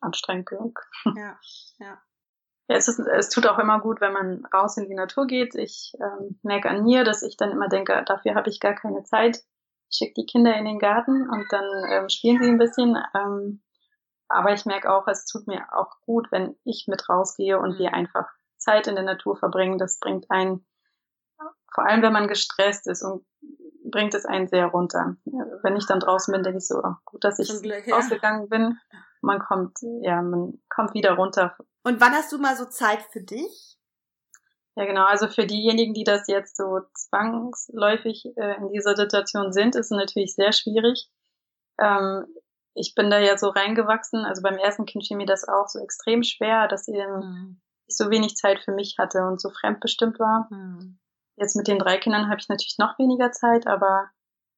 anstrengend 0.00 0.46
genug. 0.46 0.80
Ja, 1.16 1.38
ja. 1.78 1.98
Ja, 2.68 2.76
es, 2.76 2.88
ist, 2.88 2.98
es 2.98 3.28
tut 3.28 3.46
auch 3.46 3.58
immer 3.58 3.80
gut, 3.80 4.00
wenn 4.00 4.12
man 4.12 4.44
raus 4.52 4.76
in 4.76 4.88
die 4.88 4.94
Natur 4.94 5.26
geht. 5.26 5.54
Ich 5.54 5.92
ähm, 6.00 6.40
merke 6.42 6.68
an 6.68 6.82
mir, 6.82 7.04
dass 7.04 7.22
ich 7.22 7.36
dann 7.36 7.52
immer 7.52 7.68
denke, 7.68 8.02
dafür 8.04 8.34
habe 8.34 8.50
ich 8.50 8.58
gar 8.58 8.74
keine 8.74 9.04
Zeit 9.04 9.44
schicke 9.90 10.14
die 10.16 10.26
Kinder 10.26 10.56
in 10.56 10.64
den 10.64 10.78
Garten 10.78 11.28
und 11.28 11.46
dann 11.50 11.64
ähm, 11.90 12.08
spielen 12.08 12.42
sie 12.42 12.48
ein 12.48 12.58
bisschen. 12.58 12.96
Ähm, 13.14 13.62
aber 14.28 14.52
ich 14.52 14.66
merke 14.66 14.92
auch, 14.92 15.06
es 15.06 15.26
tut 15.26 15.46
mir 15.46 15.66
auch 15.72 16.00
gut, 16.04 16.30
wenn 16.32 16.56
ich 16.64 16.86
mit 16.88 17.08
rausgehe 17.08 17.58
und 17.58 17.78
wir 17.78 17.90
mhm. 17.90 17.94
einfach 17.94 18.28
Zeit 18.58 18.86
in 18.86 18.96
der 18.96 19.04
Natur 19.04 19.36
verbringen. 19.36 19.78
Das 19.78 19.98
bringt 20.00 20.30
einen, 20.30 20.66
vor 21.72 21.86
allem 21.86 22.02
wenn 22.02 22.12
man 22.12 22.28
gestresst 22.28 22.86
ist 22.86 23.02
und 23.02 23.24
bringt 23.90 24.14
es 24.14 24.26
einen 24.26 24.48
sehr 24.48 24.66
runter. 24.66 25.16
Wenn 25.62 25.76
ich 25.76 25.86
dann 25.86 26.00
draußen 26.00 26.32
bin, 26.32 26.42
denke 26.42 26.58
ich 26.58 26.66
so, 26.66 26.80
oh, 26.82 26.94
gut, 27.04 27.22
dass 27.22 27.38
ich 27.38 27.48
Glück, 27.62 27.86
ja. 27.86 27.94
rausgegangen 27.94 28.48
bin. 28.48 28.78
Man 29.22 29.38
kommt, 29.38 29.78
ja, 30.02 30.22
man 30.22 30.60
kommt 30.68 30.94
wieder 30.94 31.12
runter. 31.12 31.56
Und 31.84 32.00
wann 32.00 32.12
hast 32.12 32.32
du 32.32 32.38
mal 32.38 32.56
so 32.56 32.64
Zeit 32.64 33.02
für 33.12 33.20
dich? 33.20 33.75
Ja, 34.76 34.84
genau. 34.84 35.04
Also 35.06 35.26
für 35.28 35.46
diejenigen, 35.46 35.94
die 35.94 36.04
das 36.04 36.28
jetzt 36.28 36.56
so 36.56 36.80
zwangsläufig 36.94 38.26
äh, 38.36 38.56
in 38.58 38.68
dieser 38.68 38.94
Situation 38.94 39.52
sind, 39.52 39.74
ist 39.74 39.90
es 39.90 39.96
natürlich 39.96 40.34
sehr 40.34 40.52
schwierig. 40.52 41.08
Ähm, 41.80 42.26
ich 42.74 42.94
bin 42.94 43.08
da 43.08 43.18
ja 43.18 43.38
so 43.38 43.48
reingewachsen. 43.48 44.26
Also 44.26 44.42
beim 44.42 44.58
ersten 44.58 44.84
Kind 44.84 45.06
fiel 45.06 45.16
mir 45.16 45.26
das 45.26 45.48
auch 45.48 45.66
so 45.66 45.78
extrem 45.78 46.22
schwer, 46.22 46.68
dass 46.68 46.88
eben 46.88 47.18
mhm. 47.20 47.60
ich 47.86 47.96
so 47.96 48.10
wenig 48.10 48.36
Zeit 48.36 48.60
für 48.60 48.72
mich 48.72 48.96
hatte 48.98 49.22
und 49.22 49.40
so 49.40 49.50
fremdbestimmt 49.50 50.18
war. 50.18 50.46
Mhm. 50.50 50.98
Jetzt 51.36 51.56
mit 51.56 51.68
den 51.68 51.78
drei 51.78 51.96
Kindern 51.96 52.28
habe 52.28 52.38
ich 52.38 52.48
natürlich 52.48 52.76
noch 52.78 52.98
weniger 52.98 53.32
Zeit, 53.32 53.66
aber 53.66 54.10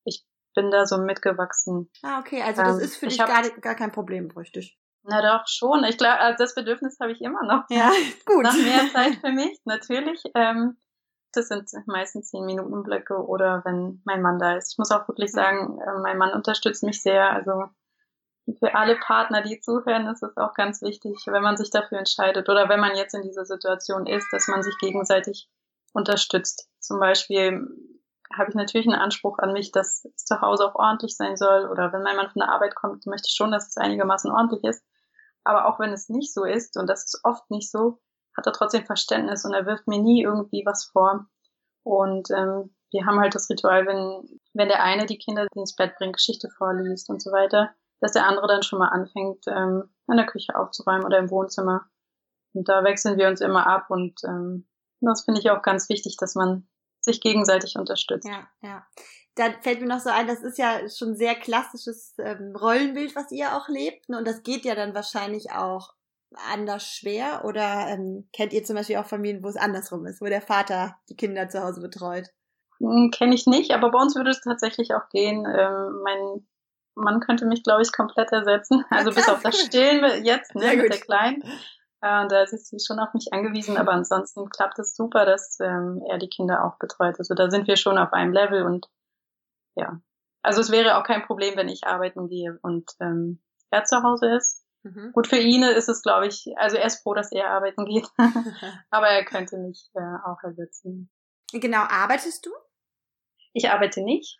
ich 0.04 0.26
bin 0.54 0.72
da 0.72 0.84
so 0.84 0.98
mitgewachsen. 0.98 1.90
Ah, 2.02 2.18
okay. 2.18 2.42
Also 2.42 2.62
das 2.62 2.78
ähm, 2.78 2.82
ist 2.82 2.96
für 2.96 3.06
dich 3.06 3.20
hab, 3.20 3.28
gar, 3.28 3.48
gar 3.60 3.74
kein 3.76 3.92
Problem, 3.92 4.30
richtig? 4.32 4.78
Na 5.10 5.22
doch, 5.22 5.48
schon. 5.48 5.84
Ich 5.84 5.96
glaube, 5.96 6.20
also 6.20 6.36
das 6.36 6.54
Bedürfnis 6.54 6.98
habe 7.00 7.12
ich 7.12 7.22
immer 7.22 7.42
noch. 7.42 7.64
Ja, 7.70 7.90
gut. 8.26 8.42
Nach 8.42 8.54
mehr 8.54 8.92
Zeit 8.92 9.14
für 9.16 9.32
mich, 9.32 9.58
natürlich. 9.64 10.22
Ähm, 10.34 10.76
das 11.32 11.48
sind 11.48 11.70
meistens 11.86 12.28
zehn 12.28 12.44
Minuten 12.44 12.82
Blöcke 12.82 13.16
oder 13.16 13.62
wenn 13.64 14.02
mein 14.04 14.20
Mann 14.20 14.38
da 14.38 14.56
ist. 14.56 14.72
Ich 14.72 14.78
muss 14.78 14.90
auch 14.90 15.08
wirklich 15.08 15.32
sagen, 15.32 15.80
äh, 15.80 15.98
mein 16.02 16.18
Mann 16.18 16.34
unterstützt 16.34 16.82
mich 16.82 17.00
sehr. 17.00 17.30
Also 17.30 17.70
für 18.58 18.74
alle 18.74 18.96
Partner, 18.96 19.40
die 19.40 19.60
zuhören, 19.60 20.06
ist 20.08 20.22
es 20.22 20.36
auch 20.36 20.52
ganz 20.52 20.82
wichtig, 20.82 21.16
wenn 21.26 21.42
man 21.42 21.56
sich 21.56 21.70
dafür 21.70 21.98
entscheidet 21.98 22.50
oder 22.50 22.68
wenn 22.68 22.80
man 22.80 22.94
jetzt 22.94 23.14
in 23.14 23.22
dieser 23.22 23.46
Situation 23.46 24.06
ist, 24.06 24.26
dass 24.30 24.46
man 24.46 24.62
sich 24.62 24.76
gegenseitig 24.78 25.48
unterstützt. 25.94 26.68
Zum 26.80 27.00
Beispiel 27.00 27.66
habe 28.36 28.50
ich 28.50 28.54
natürlich 28.54 28.86
einen 28.86 29.00
Anspruch 29.00 29.38
an 29.38 29.52
mich, 29.52 29.72
dass 29.72 30.04
es 30.04 30.24
zu 30.24 30.40
Hause 30.42 30.66
auch 30.66 30.74
ordentlich 30.74 31.16
sein 31.16 31.36
soll 31.36 31.66
oder 31.66 31.92
wenn 31.92 32.02
mein 32.02 32.16
Mann 32.16 32.30
von 32.30 32.40
der 32.40 32.50
Arbeit 32.50 32.74
kommt, 32.74 33.06
möchte 33.06 33.28
ich 33.28 33.34
schon, 33.34 33.52
dass 33.52 33.68
es 33.68 33.76
einigermaßen 33.78 34.30
ordentlich 34.30 34.64
ist. 34.64 34.84
Aber 35.48 35.64
auch 35.64 35.80
wenn 35.80 35.94
es 35.94 36.10
nicht 36.10 36.34
so 36.34 36.44
ist, 36.44 36.76
und 36.76 36.88
das 36.88 37.06
ist 37.06 37.20
oft 37.24 37.50
nicht 37.50 37.70
so, 37.70 38.02
hat 38.36 38.46
er 38.46 38.52
trotzdem 38.52 38.84
Verständnis 38.84 39.46
und 39.46 39.54
er 39.54 39.64
wirft 39.64 39.88
mir 39.88 39.98
nie 39.98 40.22
irgendwie 40.22 40.62
was 40.66 40.84
vor. 40.84 41.26
Und 41.84 42.28
ähm, 42.30 42.76
wir 42.90 43.06
haben 43.06 43.18
halt 43.18 43.34
das 43.34 43.48
Ritual, 43.48 43.86
wenn, 43.86 44.40
wenn 44.52 44.68
der 44.68 44.82
eine 44.82 45.06
die 45.06 45.16
Kinder 45.16 45.46
ins 45.54 45.74
Bett 45.74 45.96
bringt, 45.96 46.16
Geschichte 46.16 46.50
vorliest 46.50 47.08
und 47.08 47.22
so 47.22 47.32
weiter, 47.32 47.70
dass 48.00 48.12
der 48.12 48.26
andere 48.26 48.46
dann 48.46 48.62
schon 48.62 48.78
mal 48.78 48.88
anfängt, 48.88 49.46
ähm, 49.46 49.88
in 50.06 50.18
der 50.18 50.26
Küche 50.26 50.54
aufzuräumen 50.54 51.06
oder 51.06 51.16
im 51.16 51.30
Wohnzimmer. 51.30 51.86
Und 52.52 52.68
da 52.68 52.84
wechseln 52.84 53.16
wir 53.16 53.28
uns 53.28 53.40
immer 53.40 53.66
ab 53.66 53.86
und 53.88 54.20
ähm, 54.24 54.68
das 55.00 55.24
finde 55.24 55.40
ich 55.40 55.50
auch 55.50 55.62
ganz 55.62 55.88
wichtig, 55.88 56.18
dass 56.18 56.34
man 56.34 56.68
sich 57.00 57.22
gegenseitig 57.22 57.76
unterstützt. 57.78 58.28
Ja, 58.28 58.46
ja. 58.60 58.86
Da 59.38 59.52
fällt 59.60 59.80
mir 59.80 59.86
noch 59.86 60.00
so 60.00 60.10
ein, 60.10 60.26
das 60.26 60.40
ist 60.40 60.58
ja 60.58 60.88
schon 60.88 61.10
ein 61.10 61.16
sehr 61.16 61.36
klassisches 61.36 62.14
ähm, 62.18 62.56
Rollenbild, 62.56 63.14
was 63.14 63.30
ihr 63.30 63.56
auch 63.56 63.68
lebt. 63.68 64.08
Ne? 64.08 64.18
Und 64.18 64.26
das 64.26 64.42
geht 64.42 64.64
ja 64.64 64.74
dann 64.74 64.94
wahrscheinlich 64.94 65.52
auch 65.52 65.94
anders 66.50 66.84
schwer. 66.84 67.44
Oder 67.44 67.86
ähm, 67.88 68.28
kennt 68.32 68.52
ihr 68.52 68.64
zum 68.64 68.76
Beispiel 68.76 68.96
auch 68.96 69.06
Familien, 69.06 69.42
wo 69.42 69.48
es 69.48 69.56
andersrum 69.56 70.06
ist, 70.06 70.20
wo 70.20 70.26
der 70.26 70.42
Vater 70.42 70.96
die 71.08 71.16
Kinder 71.16 71.48
zu 71.48 71.62
Hause 71.62 71.80
betreut? 71.80 72.30
Hm, 72.78 73.10
Kenne 73.12 73.34
ich 73.34 73.46
nicht, 73.46 73.72
aber 73.72 73.90
bei 73.90 73.98
uns 74.00 74.16
würde 74.16 74.30
es 74.30 74.40
tatsächlich 74.40 74.94
auch 74.94 75.08
gehen. 75.10 75.46
Ähm, 75.46 76.00
mein 76.02 76.46
Mann 76.94 77.20
könnte 77.20 77.46
mich, 77.46 77.62
glaube 77.62 77.82
ich, 77.82 77.92
komplett 77.92 78.32
ersetzen. 78.32 78.84
Also 78.90 79.12
bis 79.12 79.28
auf 79.28 79.42
das 79.42 79.58
Stillen 79.58 80.24
jetzt, 80.24 80.54
ne, 80.54 80.76
mit 80.76 80.92
der 80.92 81.00
Kleinen. 81.00 81.42
Äh, 82.00 82.28
da 82.28 82.42
ist 82.42 82.66
sie 82.66 82.78
schon 82.78 83.00
auf 83.00 83.12
mich 83.14 83.32
angewiesen, 83.32 83.76
aber 83.76 83.92
ansonsten 83.92 84.48
klappt 84.50 84.78
es 84.78 84.94
super, 84.94 85.24
dass 85.24 85.58
ähm, 85.60 86.02
er 86.08 86.18
die 86.18 86.28
Kinder 86.28 86.64
auch 86.64 86.78
betreut. 86.78 87.16
Also 87.18 87.34
da 87.34 87.50
sind 87.50 87.66
wir 87.66 87.76
schon 87.76 87.98
auf 87.98 88.12
einem 88.12 88.32
Level 88.32 88.64
und 88.64 88.88
ja. 89.78 90.00
Also 90.42 90.60
es 90.60 90.70
wäre 90.70 90.96
auch 90.98 91.04
kein 91.04 91.22
Problem, 91.22 91.56
wenn 91.56 91.68
ich 91.68 91.86
arbeiten 91.86 92.28
gehe 92.28 92.58
und 92.62 92.90
ähm, 93.00 93.40
er 93.70 93.84
zu 93.84 94.02
Hause 94.02 94.34
ist. 94.36 94.64
Mhm. 94.82 95.12
Gut, 95.12 95.26
für 95.26 95.38
ihn 95.38 95.62
ist 95.62 95.88
es, 95.88 96.02
glaube 96.02 96.26
ich, 96.26 96.46
also 96.56 96.76
er 96.76 96.86
ist 96.86 97.02
froh, 97.02 97.14
dass 97.14 97.32
er 97.32 97.50
arbeiten 97.50 97.84
geht, 97.84 98.08
aber 98.90 99.08
er 99.08 99.24
könnte 99.24 99.58
mich 99.58 99.90
äh, 99.94 100.16
auch 100.24 100.42
ersetzen. 100.42 101.10
Genau, 101.52 101.80
arbeitest 101.80 102.46
du? 102.46 102.50
Ich 103.52 103.70
arbeite 103.70 104.02
nicht. 104.02 104.38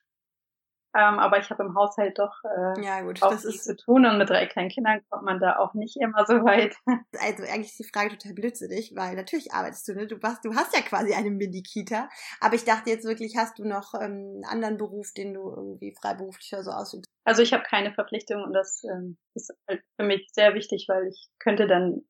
Ähm, 0.95 1.19
aber 1.19 1.39
ich 1.39 1.51
habe 1.51 1.63
im 1.65 1.75
Haushalt 1.75 2.19
doch 2.19 2.33
äh, 2.45 2.83
ja, 2.83 3.03
gut, 3.03 3.23
auch 3.23 3.31
das 3.31 3.43
viel 3.43 3.51
ist 3.51 3.65
zu 3.65 3.77
tun 3.77 4.07
und 4.07 4.17
mit 4.17 4.31
drei 4.31 4.47
kleinen 4.47 4.71
Kindern 4.71 5.01
kommt 5.11 5.25
man 5.25 5.39
da 5.39 5.59
auch 5.59 5.75
nicht 5.75 5.97
immer 6.01 6.25
so 6.27 6.45
weit. 6.45 6.75
Also 7.21 7.43
eigentlich 7.43 7.69
ist 7.69 7.79
die 7.79 7.91
Frage 7.93 8.11
total 8.17 8.35
blödsinnig, 8.35 8.93
weil 8.95 9.17
natürlich 9.17 9.53
arbeitest 9.53 9.89
du, 9.89 9.95
ne? 9.95 10.07
Du, 10.07 10.23
warst, 10.23 10.45
du 10.45 10.55
hast 10.55 10.75
ja 10.75 10.83
quasi 10.83 11.13
eine 11.13 11.31
Mini-Kita, 11.31 12.09
aber 12.41 12.55
ich 12.55 12.65
dachte 12.65 12.91
jetzt 12.91 13.07
wirklich, 13.07 13.37
hast 13.37 13.59
du 13.59 13.65
noch 13.65 13.95
ähm, 13.95 14.01
einen 14.01 14.45
anderen 14.45 14.77
Beruf, 14.77 15.13
den 15.17 15.35
du 15.35 15.51
irgendwie 15.51 15.95
freiberuflich 16.01 16.53
oder 16.53 16.63
so 16.63 16.71
ausübst? 16.71 17.11
Also 17.25 17.43
ich 17.43 17.53
habe 17.53 17.65
keine 17.65 17.93
Verpflichtung 17.93 18.43
und 18.43 18.55
das 18.55 18.83
ähm, 18.85 19.19
ist 19.35 19.53
halt 19.69 19.83
für 19.97 20.07
mich 20.07 20.29
sehr 20.33 20.55
wichtig, 20.55 20.87
weil 20.89 21.09
ich 21.09 21.29
könnte 21.39 21.67
dann 21.67 22.03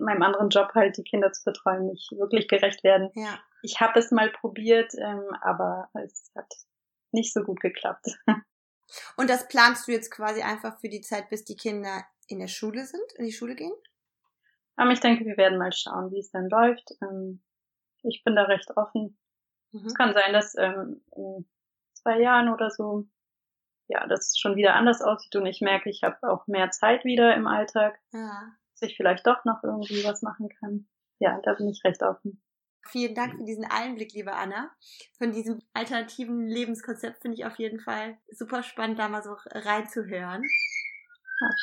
meinem 0.00 0.22
anderen 0.22 0.50
Job 0.50 0.70
halt 0.74 0.96
die 0.96 1.04
Kinder 1.04 1.32
zu 1.32 1.44
betreuen 1.44 1.86
nicht 1.86 2.10
wirklich 2.12 2.48
gerecht 2.48 2.84
werden. 2.84 3.10
Ja. 3.14 3.38
Ich 3.62 3.80
habe 3.80 3.98
es 3.98 4.10
mal 4.10 4.30
probiert, 4.30 4.92
ähm, 4.98 5.24
aber 5.42 5.88
es 6.04 6.30
hat 6.36 6.52
nicht 7.12 7.32
so 7.32 7.42
gut 7.42 7.60
geklappt. 7.60 8.06
Und 9.16 9.30
das 9.30 9.48
planst 9.48 9.86
du 9.86 9.92
jetzt 9.92 10.10
quasi 10.10 10.42
einfach 10.42 10.78
für 10.80 10.88
die 10.88 11.00
Zeit, 11.00 11.28
bis 11.30 11.44
die 11.44 11.56
Kinder 11.56 12.04
in 12.26 12.40
der 12.40 12.48
Schule 12.48 12.84
sind, 12.86 13.12
in 13.16 13.24
die 13.24 13.32
Schule 13.32 13.54
gehen? 13.54 13.72
Aber 14.76 14.90
ich 14.92 15.00
denke, 15.00 15.24
wir 15.24 15.36
werden 15.36 15.58
mal 15.58 15.72
schauen, 15.72 16.10
wie 16.10 16.20
es 16.20 16.30
dann 16.30 16.48
läuft. 16.48 16.90
Ähm, 17.02 17.42
ich 18.02 18.22
bin 18.24 18.34
da 18.34 18.44
recht 18.44 18.76
offen. 18.76 19.18
Mhm. 19.72 19.86
Es 19.86 19.94
kann 19.94 20.14
sein, 20.14 20.32
dass 20.32 20.54
ähm, 20.56 21.02
in 21.14 21.48
zwei 21.94 22.20
Jahren 22.20 22.48
oder 22.48 22.70
so, 22.70 23.06
ja, 23.88 24.06
das 24.06 24.38
schon 24.38 24.56
wieder 24.56 24.74
anders 24.74 25.02
aussieht 25.02 25.36
und 25.36 25.46
ich 25.46 25.60
merke, 25.60 25.90
ich 25.90 26.02
habe 26.02 26.16
auch 26.22 26.46
mehr 26.46 26.70
Zeit 26.70 27.04
wieder 27.04 27.34
im 27.34 27.46
Alltag, 27.46 27.98
ja. 28.12 28.52
dass 28.72 28.88
ich 28.88 28.96
vielleicht 28.96 29.26
doch 29.26 29.44
noch 29.44 29.62
irgendwie 29.62 30.04
was 30.04 30.22
machen 30.22 30.48
kann. 30.48 30.88
Ja, 31.18 31.40
da 31.42 31.54
bin 31.54 31.68
ich 31.68 31.84
recht 31.84 32.02
offen. 32.02 32.42
Vielen 32.88 33.14
Dank 33.14 33.36
für 33.36 33.44
diesen 33.44 33.64
Einblick, 33.64 34.12
liebe 34.12 34.32
Anna. 34.32 34.70
Von 35.18 35.32
diesem 35.32 35.60
alternativen 35.74 36.46
Lebenskonzept 36.46 37.22
finde 37.22 37.36
ich 37.36 37.44
auf 37.44 37.58
jeden 37.58 37.80
Fall 37.80 38.18
super 38.30 38.62
spannend, 38.62 38.98
da 38.98 39.08
mal 39.08 39.22
so 39.22 39.36
reinzuhören. 39.50 40.42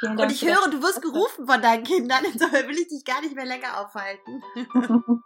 Ja, 0.01 0.11
und 0.23 0.31
ich 0.31 0.43
höre, 0.43 0.69
du 0.69 0.81
wirst 0.81 1.01
gerufen 1.01 1.45
von 1.45 1.61
deinen 1.61 1.83
Kindern, 1.83 2.25
insofern 2.25 2.67
will 2.67 2.77
ich 2.77 2.87
dich 2.87 3.05
gar 3.05 3.21
nicht 3.21 3.35
mehr 3.35 3.45
länger 3.45 3.79
aufhalten. 3.79 4.41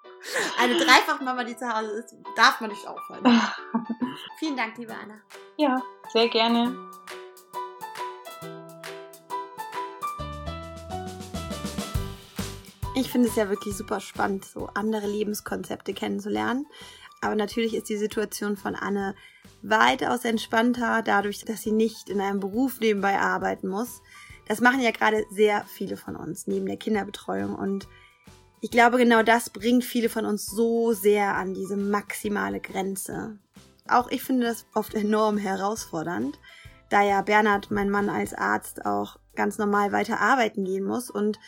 Eine 0.59 0.75
Dreifachmama, 0.75 1.43
die 1.45 1.55
zu 1.55 1.67
Hause 1.67 1.91
ist, 1.91 2.15
darf 2.35 2.59
man 2.59 2.69
nicht 2.69 2.85
aufhalten. 2.85 3.41
Vielen 4.39 4.57
Dank, 4.57 4.77
liebe 4.77 4.93
Anna. 4.93 5.21
Ja, 5.57 5.81
sehr 6.11 6.27
gerne. 6.27 6.75
Ich 13.01 13.09
finde 13.09 13.29
es 13.29 13.35
ja 13.35 13.49
wirklich 13.49 13.75
super 13.75 13.99
spannend, 13.99 14.45
so 14.45 14.69
andere 14.75 15.07
Lebenskonzepte 15.07 15.91
kennenzulernen. 15.95 16.67
Aber 17.19 17.33
natürlich 17.33 17.73
ist 17.73 17.89
die 17.89 17.97
Situation 17.97 18.57
von 18.57 18.75
Anne 18.75 19.15
weitaus 19.63 20.23
entspannter, 20.23 21.01
dadurch, 21.01 21.43
dass 21.43 21.63
sie 21.63 21.71
nicht 21.71 22.09
in 22.09 22.21
einem 22.21 22.39
Beruf 22.39 22.79
nebenbei 22.79 23.17
arbeiten 23.17 23.67
muss. 23.67 24.03
Das 24.47 24.61
machen 24.61 24.81
ja 24.81 24.91
gerade 24.91 25.25
sehr 25.31 25.65
viele 25.65 25.97
von 25.97 26.15
uns 26.15 26.45
neben 26.45 26.67
der 26.67 26.77
Kinderbetreuung. 26.77 27.55
Und 27.55 27.87
ich 28.61 28.69
glaube, 28.69 28.99
genau 28.99 29.23
das 29.23 29.49
bringt 29.49 29.83
viele 29.83 30.07
von 30.07 30.27
uns 30.27 30.45
so 30.45 30.93
sehr 30.93 31.35
an 31.35 31.55
diese 31.55 31.77
maximale 31.77 32.59
Grenze. 32.59 33.39
Auch 33.87 34.11
ich 34.11 34.21
finde 34.21 34.45
das 34.45 34.67
oft 34.75 34.93
enorm 34.93 35.39
herausfordernd, 35.39 36.37
da 36.89 37.01
ja 37.01 37.23
Bernhard, 37.23 37.71
mein 37.71 37.89
Mann 37.89 38.09
als 38.09 38.35
Arzt, 38.35 38.85
auch 38.85 39.17
ganz 39.35 39.57
normal 39.57 39.91
weiter 39.91 40.19
arbeiten 40.19 40.65
gehen 40.65 40.83
muss 40.83 41.09
und 41.09 41.39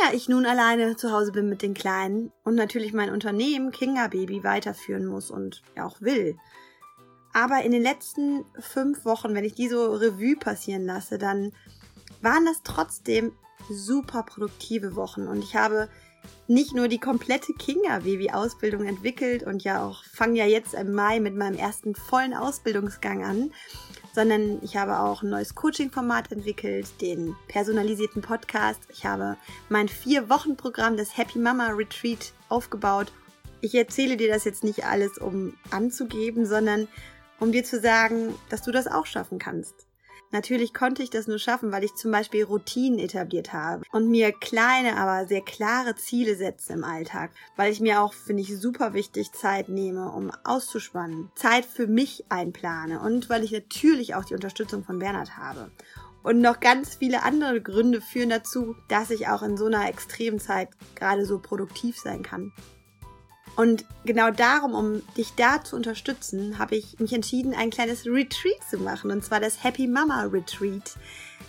ja, 0.00 0.12
ich 0.12 0.28
nun 0.28 0.46
alleine 0.46 0.96
zu 0.96 1.12
Hause 1.12 1.32
bin 1.32 1.48
mit 1.48 1.62
den 1.62 1.74
Kleinen 1.74 2.32
und 2.44 2.54
natürlich 2.54 2.92
mein 2.92 3.10
Unternehmen 3.10 3.72
Kinga 3.72 4.08
Baby 4.08 4.44
weiterführen 4.44 5.06
muss 5.06 5.30
und 5.30 5.62
auch 5.80 6.00
will. 6.00 6.36
Aber 7.32 7.62
in 7.62 7.72
den 7.72 7.82
letzten 7.82 8.44
fünf 8.58 9.04
Wochen, 9.04 9.34
wenn 9.34 9.44
ich 9.44 9.54
die 9.54 9.68
so 9.68 9.94
Revue 9.94 10.36
passieren 10.36 10.86
lasse, 10.86 11.18
dann 11.18 11.52
waren 12.22 12.46
das 12.46 12.62
trotzdem 12.64 13.32
super 13.70 14.22
produktive 14.22 14.96
Wochen 14.96 15.26
und 15.26 15.42
ich 15.42 15.56
habe 15.56 15.88
nicht 16.46 16.74
nur 16.74 16.88
die 16.88 16.98
komplette 16.98 17.52
Kinga 17.52 18.00
Baby 18.00 18.30
Ausbildung 18.30 18.84
entwickelt 18.84 19.42
und 19.42 19.64
ja 19.64 19.84
auch 19.84 20.04
fange 20.04 20.38
ja 20.38 20.46
jetzt 20.46 20.74
im 20.74 20.92
Mai 20.92 21.20
mit 21.20 21.36
meinem 21.36 21.58
ersten 21.58 21.94
vollen 21.94 22.34
Ausbildungsgang 22.34 23.24
an, 23.24 23.52
sondern 24.18 24.58
ich 24.64 24.76
habe 24.76 24.98
auch 24.98 25.22
ein 25.22 25.30
neues 25.30 25.54
Coaching-Format 25.54 26.32
entwickelt, 26.32 26.88
den 27.00 27.36
personalisierten 27.46 28.20
Podcast. 28.20 28.80
Ich 28.90 29.06
habe 29.06 29.36
mein 29.68 29.86
Vier-Wochen-Programm, 29.86 30.96
das 30.96 31.16
Happy 31.16 31.38
Mama 31.38 31.68
Retreat, 31.68 32.32
aufgebaut. 32.48 33.12
Ich 33.60 33.76
erzähle 33.76 34.16
dir 34.16 34.26
das 34.26 34.42
jetzt 34.44 34.64
nicht 34.64 34.84
alles, 34.84 35.18
um 35.18 35.54
anzugeben, 35.70 36.46
sondern 36.46 36.88
um 37.38 37.52
dir 37.52 37.62
zu 37.62 37.78
sagen, 37.78 38.34
dass 38.48 38.62
du 38.62 38.72
das 38.72 38.88
auch 38.88 39.06
schaffen 39.06 39.38
kannst. 39.38 39.87
Natürlich 40.30 40.74
konnte 40.74 41.02
ich 41.02 41.08
das 41.08 41.26
nur 41.26 41.38
schaffen, 41.38 41.72
weil 41.72 41.84
ich 41.84 41.94
zum 41.94 42.10
Beispiel 42.10 42.44
Routinen 42.44 42.98
etabliert 42.98 43.54
habe 43.54 43.82
und 43.92 44.10
mir 44.10 44.30
kleine, 44.32 44.96
aber 44.98 45.26
sehr 45.26 45.40
klare 45.40 45.96
Ziele 45.96 46.36
setze 46.36 46.74
im 46.74 46.84
Alltag, 46.84 47.30
weil 47.56 47.72
ich 47.72 47.80
mir 47.80 48.02
auch, 48.02 48.12
finde 48.12 48.42
ich, 48.42 48.58
super 48.58 48.92
wichtig 48.92 49.32
Zeit 49.32 49.70
nehme, 49.70 50.12
um 50.12 50.30
auszuspannen, 50.44 51.30
Zeit 51.34 51.64
für 51.64 51.86
mich 51.86 52.24
einplane 52.28 53.00
und 53.00 53.30
weil 53.30 53.42
ich 53.42 53.52
natürlich 53.52 54.14
auch 54.14 54.24
die 54.24 54.34
Unterstützung 54.34 54.84
von 54.84 54.98
Bernhard 54.98 55.38
habe. 55.38 55.70
Und 56.22 56.42
noch 56.42 56.60
ganz 56.60 56.96
viele 56.96 57.22
andere 57.22 57.62
Gründe 57.62 58.02
führen 58.02 58.28
dazu, 58.28 58.76
dass 58.88 59.10
ich 59.10 59.28
auch 59.28 59.42
in 59.42 59.56
so 59.56 59.64
einer 59.64 59.88
extremen 59.88 60.40
Zeit 60.40 60.68
gerade 60.94 61.24
so 61.24 61.38
produktiv 61.38 61.96
sein 61.98 62.22
kann. 62.22 62.52
Und 63.58 63.84
genau 64.04 64.30
darum, 64.30 64.72
um 64.72 65.02
dich 65.16 65.34
da 65.34 65.64
zu 65.64 65.74
unterstützen, 65.74 66.60
habe 66.60 66.76
ich 66.76 67.00
mich 67.00 67.12
entschieden, 67.12 67.54
ein 67.54 67.70
kleines 67.70 68.06
Retreat 68.06 68.62
zu 68.70 68.78
machen. 68.78 69.10
Und 69.10 69.24
zwar 69.24 69.40
das 69.40 69.64
Happy 69.64 69.88
Mama 69.88 70.22
Retreat, 70.22 70.94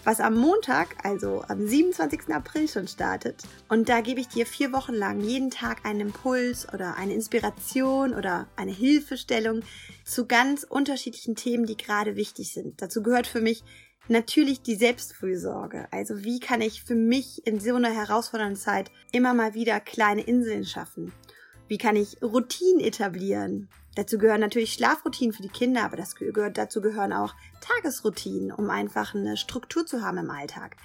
was 0.05 0.19
am 0.19 0.35
Montag, 0.35 0.87
also 1.03 1.43
am 1.47 1.67
27. 1.67 2.33
April 2.33 2.67
schon 2.67 2.87
startet. 2.87 3.43
Und 3.67 3.89
da 3.89 4.01
gebe 4.01 4.21
ich 4.21 4.27
dir 4.27 4.47
vier 4.47 4.71
Wochen 4.71 4.95
lang 4.95 5.21
jeden 5.21 5.51
Tag 5.51 5.85
einen 5.85 5.99
Impuls 5.99 6.67
oder 6.73 6.97
eine 6.97 7.13
Inspiration 7.13 8.15
oder 8.15 8.47
eine 8.55 8.71
Hilfestellung 8.71 9.61
zu 10.03 10.25
ganz 10.25 10.63
unterschiedlichen 10.63 11.35
Themen, 11.35 11.67
die 11.67 11.77
gerade 11.77 12.15
wichtig 12.15 12.51
sind. 12.51 12.81
Dazu 12.81 13.03
gehört 13.03 13.27
für 13.27 13.41
mich 13.41 13.63
Natürlich 14.11 14.63
die 14.63 14.73
Selbstfürsorge. 14.73 15.87
Also 15.91 16.23
wie 16.23 16.39
kann 16.39 16.61
ich 16.61 16.83
für 16.83 16.95
mich 16.95 17.45
in 17.45 17.59
so 17.59 17.75
einer 17.75 17.91
herausfordernden 17.91 18.57
Zeit 18.57 18.89
immer 19.11 19.35
mal 19.35 19.53
wieder 19.53 19.79
kleine 19.79 20.23
Inseln 20.23 20.65
schaffen? 20.65 21.13
Wie 21.69 21.77
kann 21.77 21.95
ich 21.95 22.21
Routinen 22.23 22.81
etablieren? 22.81 23.69
Dazu 23.95 24.17
gehören 24.17 24.41
natürlich 24.41 24.73
Schlafroutinen 24.73 25.33
für 25.33 25.43
die 25.43 25.49
Kinder, 25.49 25.83
aber 25.83 25.97
das 25.97 26.15
gehört, 26.15 26.57
dazu 26.57 26.81
gehören 26.81 27.13
auch 27.13 27.35
Tagesroutinen, 27.61 28.51
um 28.51 28.71
einfach 28.71 29.13
eine 29.13 29.37
Struktur 29.37 29.85
zu 29.85 30.01
haben 30.01 30.17
im 30.17 30.31
Alltag. 30.31 30.77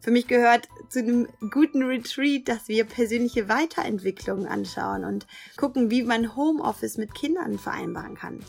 Für 0.00 0.10
mich 0.10 0.26
gehört 0.26 0.68
zu 0.88 0.98
einem 0.98 1.28
guten 1.52 1.84
Retreat, 1.84 2.48
dass 2.48 2.66
wir 2.66 2.84
persönliche 2.84 3.48
Weiterentwicklungen 3.48 4.48
anschauen 4.48 5.04
und 5.04 5.28
gucken, 5.56 5.92
wie 5.92 6.02
man 6.02 6.34
Homeoffice 6.34 6.98
mit 6.98 7.14
Kindern 7.14 7.56
vereinbaren 7.58 8.16
kann. 8.16 8.40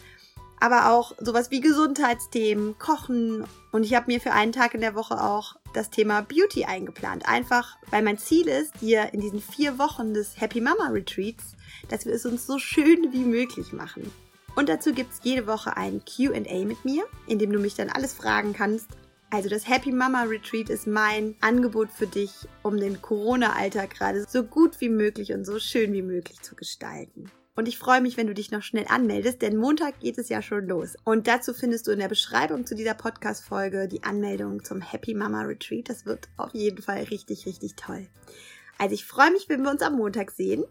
Aber 0.60 0.92
auch 0.92 1.14
sowas 1.20 1.52
wie 1.52 1.62
Gesundheitsthemen, 1.62 2.80
Kochen 2.80 3.46
und 3.72 3.84
ich 3.84 3.94
habe 3.94 4.12
mir 4.12 4.20
für 4.20 4.32
einen 4.32 4.52
Tag 4.52 4.74
in 4.74 4.82
der 4.82 4.96
Woche 4.96 5.24
auch 5.24 5.58
das 5.74 5.92
Thema 5.92 6.22
Beauty 6.22 6.66
eingeplant. 6.66 7.28
Einfach, 7.28 7.78
weil 7.92 8.02
mein 8.02 8.18
Ziel 8.18 8.48
ist, 8.48 8.82
dir 8.82 9.14
in 9.14 9.22
diesen 9.22 9.42
vier 9.42 9.78
Wochen 9.78 10.16
des 10.16 10.42
Happy 10.42 10.60
Mama 10.60 10.88
Retreats 10.88 11.57
dass 11.90 12.06
wir 12.06 12.14
es 12.14 12.26
uns 12.26 12.46
so 12.46 12.60
schön 12.60 13.12
wie 13.12 13.26
möglich 13.26 13.74
machen. 13.74 14.12
Und 14.56 14.70
dazu 14.70 14.92
gibt 14.92 15.14
es 15.14 15.20
jede 15.24 15.46
Woche 15.46 15.78
ein 15.78 16.02
QA 16.04 16.66
mit 16.66 16.84
mir, 16.84 17.04
in 17.28 17.38
dem 17.38 17.52
du 17.52 17.60
mich 17.60 17.76
dann 17.76 17.90
alles 17.90 18.14
fragen 18.14 18.54
kannst. 18.54 18.88
Also 19.30 19.50
das 19.50 19.68
Happy 19.68 19.92
Mama 19.92 20.24
Retreat 20.24 20.70
ist 20.70 20.88
mein 20.88 21.36
Angebot 21.42 21.92
für 21.92 22.08
dich, 22.08 22.32
um 22.64 22.78
den 22.78 23.02
Corona-Alltag 23.02 23.92
gerade 23.92 24.26
so 24.28 24.44
gut 24.44 24.80
wie 24.80 24.90
möglich 24.90 25.34
und 25.34 25.46
so 25.46 25.60
schön 25.60 25.94
wie 25.94 26.02
möglich 26.02 26.42
zu 26.42 26.56
gestalten. 26.56 27.30
Und 27.58 27.68
ich 27.68 27.78
freue 27.78 28.02
mich, 28.02 28.18
wenn 28.18 28.28
du 28.28 28.36
dich 28.36 28.52
noch 28.52 28.62
schnell 28.62 28.86
anmeldest, 28.88 29.42
denn 29.42 29.58
Montag 29.58 30.00
geht 30.00 30.20
es 30.20 30.30
ja 30.30 30.44
schon 30.44 30.68
los. 30.68 30.96
Und 31.04 31.28
dazu 31.28 31.54
findest 31.54 31.88
du 31.88 31.92
in 31.92 32.00
der 32.00 32.08
Beschreibung 32.08 32.66
zu 32.66 32.76
dieser 32.76 32.94
Podcast-Folge 32.94 33.88
die 33.88 34.04
Anmeldung 34.04 34.64
zum 34.64 34.80
Happy 34.80 35.16
Mama 35.16 35.42
Retreat. 35.42 35.90
Das 35.90 36.06
wird 36.06 36.30
auf 36.38 36.54
jeden 36.54 36.84
Fall 36.84 37.04
richtig, 37.04 37.48
richtig 37.48 37.76
toll. 37.76 38.08
Also 38.78 38.94
ich 38.94 39.06
freue 39.06 39.32
mich, 39.32 39.50
wenn 39.50 39.64
wir 39.64 39.72
uns 39.72 39.82
am 39.82 39.98
Montag 39.98 40.32
sehen. 40.32 40.66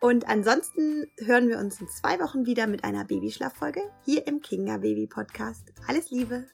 Und 0.00 0.28
ansonsten 0.28 1.06
hören 1.18 1.48
wir 1.48 1.58
uns 1.58 1.80
in 1.80 1.88
zwei 1.88 2.18
Wochen 2.20 2.46
wieder 2.46 2.66
mit 2.66 2.84
einer 2.84 3.04
Babyschlaffolge 3.04 3.82
hier 4.04 4.26
im 4.26 4.40
Kinga 4.40 4.78
Baby 4.78 5.06
Podcast. 5.06 5.72
Alles 5.86 6.10
Liebe! 6.10 6.46